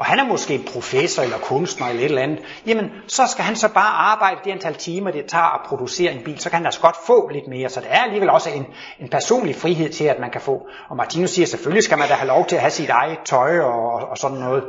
[0.00, 2.38] Og han er måske professor eller kunstner eller et eller andet.
[2.66, 6.24] Jamen, så skal han så bare arbejde det antal timer, det tager at producere en
[6.24, 6.40] bil.
[6.40, 7.68] Så kan han altså godt få lidt mere.
[7.68, 8.66] Så det er alligevel også en,
[9.00, 10.68] en personlig frihed til, at man kan få.
[10.88, 13.58] Og Martinus siger, selvfølgelig skal man da have lov til at have sit eget tøj
[13.58, 14.64] og, og sådan noget.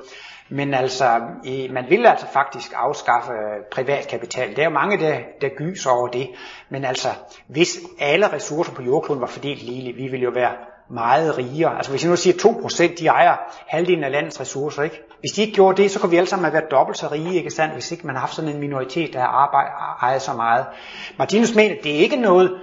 [0.51, 1.21] Men altså,
[1.69, 3.31] man vil altså faktisk afskaffe
[3.71, 4.55] privatkapital.
[4.55, 6.29] Der er jo mange, der, der gyser over det.
[6.69, 7.07] Men altså,
[7.47, 10.51] hvis alle ressourcer på jordkloden var fordelt ligeligt, vi ville jo være
[10.89, 11.77] meget rigere.
[11.77, 13.35] Altså hvis jeg nu siger 2%, de ejer
[13.67, 15.01] halvdelen af landets ressourcer, ikke?
[15.19, 17.35] Hvis de ikke gjorde det, så kunne vi alle sammen have været dobbelt så rige,
[17.35, 17.73] ikke sandt?
[17.73, 20.65] Hvis ikke man har haft sådan en minoritet, der har ejet så meget.
[21.17, 22.61] Martinus mener, det er ikke noget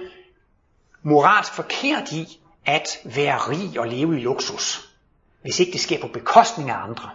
[1.03, 4.89] moralsk forkert i at være rig og leve i luksus,
[5.41, 7.09] hvis ikke det sker på bekostning af andre.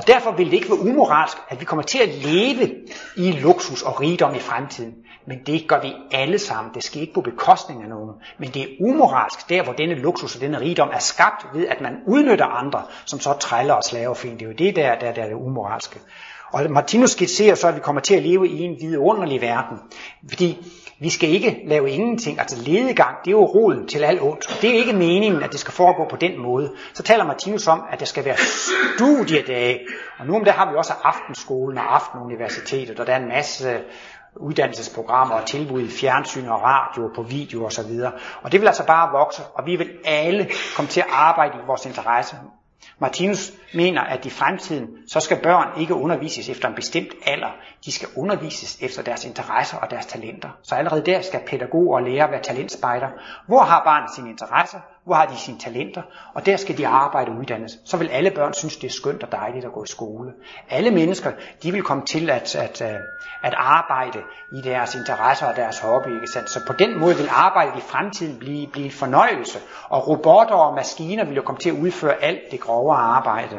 [0.00, 2.70] Og derfor vil det ikke være umoralsk, at vi kommer til at leve
[3.16, 4.94] i luksus og rigdom i fremtiden.
[5.26, 6.74] Men det gør vi alle sammen.
[6.74, 8.10] Det sker ikke på bekostning af nogen.
[8.38, 11.80] Men det er umoralsk, der hvor denne luksus og denne rigdom er skabt ved, at
[11.80, 14.40] man udnytter andre, som så træller og slaver fint.
[14.40, 16.00] Det er jo det, der, der, der er det umoralske.
[16.52, 19.78] Og Martinus skitserer så, at vi kommer til at leve i en vidunderlig verden.
[20.28, 20.58] Fordi
[21.00, 22.40] vi skal ikke lave ingenting.
[22.40, 24.46] Altså ledegang, det er jo roden til alt ondt.
[24.46, 26.72] Og det er ikke meningen, at det skal foregå på den måde.
[26.94, 29.80] Så taler Martinus om, at der skal være studiedage.
[30.18, 33.80] Og nu om det har vi også aftenskolen og aftenuniversitetet, og der er en masse
[34.36, 38.00] uddannelsesprogrammer og tilbud i fjernsyn og radio på video osv.
[38.04, 41.58] Og, og det vil altså bare vokse, og vi vil alle komme til at arbejde
[41.58, 42.36] i vores interesse.
[42.98, 47.50] Martinus mener, at i fremtiden, så skal børn ikke undervises efter en bestemt alder.
[47.84, 50.48] De skal undervises efter deres interesser og deres talenter.
[50.62, 53.08] Så allerede der skal pædagoger og lærere være talentspejder.
[53.46, 54.78] Hvor har barnet sine interesser?
[55.10, 56.02] Hvor har de sine talenter?
[56.34, 57.78] Og der skal de arbejde og uddannes.
[57.84, 60.32] Så vil alle børn synes, det er skønt og dejligt at gå i skole.
[60.68, 61.32] Alle mennesker,
[61.62, 62.98] de vil komme til at, at, øh,
[63.42, 64.18] at arbejde
[64.52, 66.14] i deres interesser og deres hobby.
[66.14, 66.50] Ikke sandt?
[66.50, 69.58] Så på den måde vil arbejdet i fremtiden blive, blive en fornøjelse.
[69.88, 73.56] Og robotter og maskiner vil jo komme til at udføre alt det grove arbejde.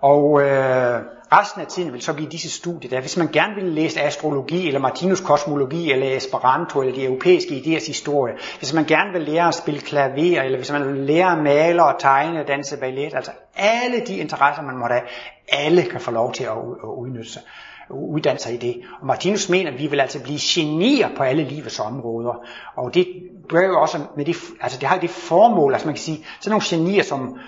[0.00, 1.02] Og øh,
[1.32, 3.00] resten af tiden vil så blive disse studier der.
[3.00, 7.86] Hvis man gerne vil læse astrologi, eller Martinus kosmologi, eller Esperanto, eller de europæiske idéers
[7.86, 11.38] historie, hvis man gerne vil lære at spille klaver, eller hvis man vil lære at
[11.38, 15.06] male og tegne, danse ballet, altså alle de interesser, man måtte have,
[15.48, 17.42] alle kan få lov til at, udnytte sig
[17.90, 18.82] uddanne sig i det.
[19.00, 22.34] Og Martinus mener, at vi vil altså blive genier på alle livets områder.
[22.76, 23.06] Og det
[23.48, 26.50] bør jo også med det, altså det har det formål, altså man kan sige, sådan
[26.50, 27.38] nogle genier som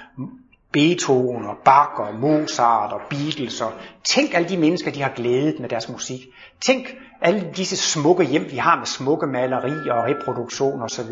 [0.75, 3.61] Beethoven og Bach og Mozart og Beatles.
[3.61, 3.73] Og
[4.05, 6.21] tænk alle de mennesker, de har glædet med deres musik.
[6.61, 11.11] Tænk alle disse smukke hjem, vi har med smukke malerier og reproduktion osv.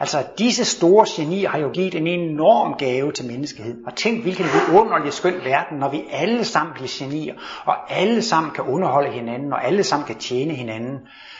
[0.00, 3.86] Altså disse store genier har jo givet en enorm gave til menneskeheden.
[3.86, 7.34] Og tænk hvilken vidunderlig skøn verden, når vi alle sammen bliver genier,
[7.64, 10.98] og alle sammen kan underholde hinanden, og alle sammen kan tjene hinanden.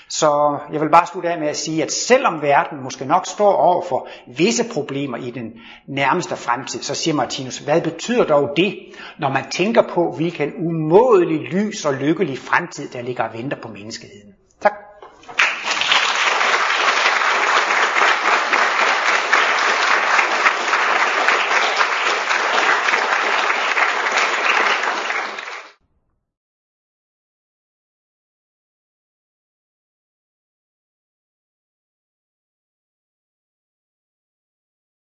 [0.09, 3.53] Så jeg vil bare slutte af med at sige, at selvom verden måske nok står
[3.53, 5.53] over for visse problemer i den
[5.89, 8.79] nærmeste fremtid, så siger Martinus, hvad betyder dog det,
[9.19, 13.69] når man tænker på, hvilken umådelig lys og lykkelig fremtid, der ligger og venter på
[13.69, 14.33] menneskeheden?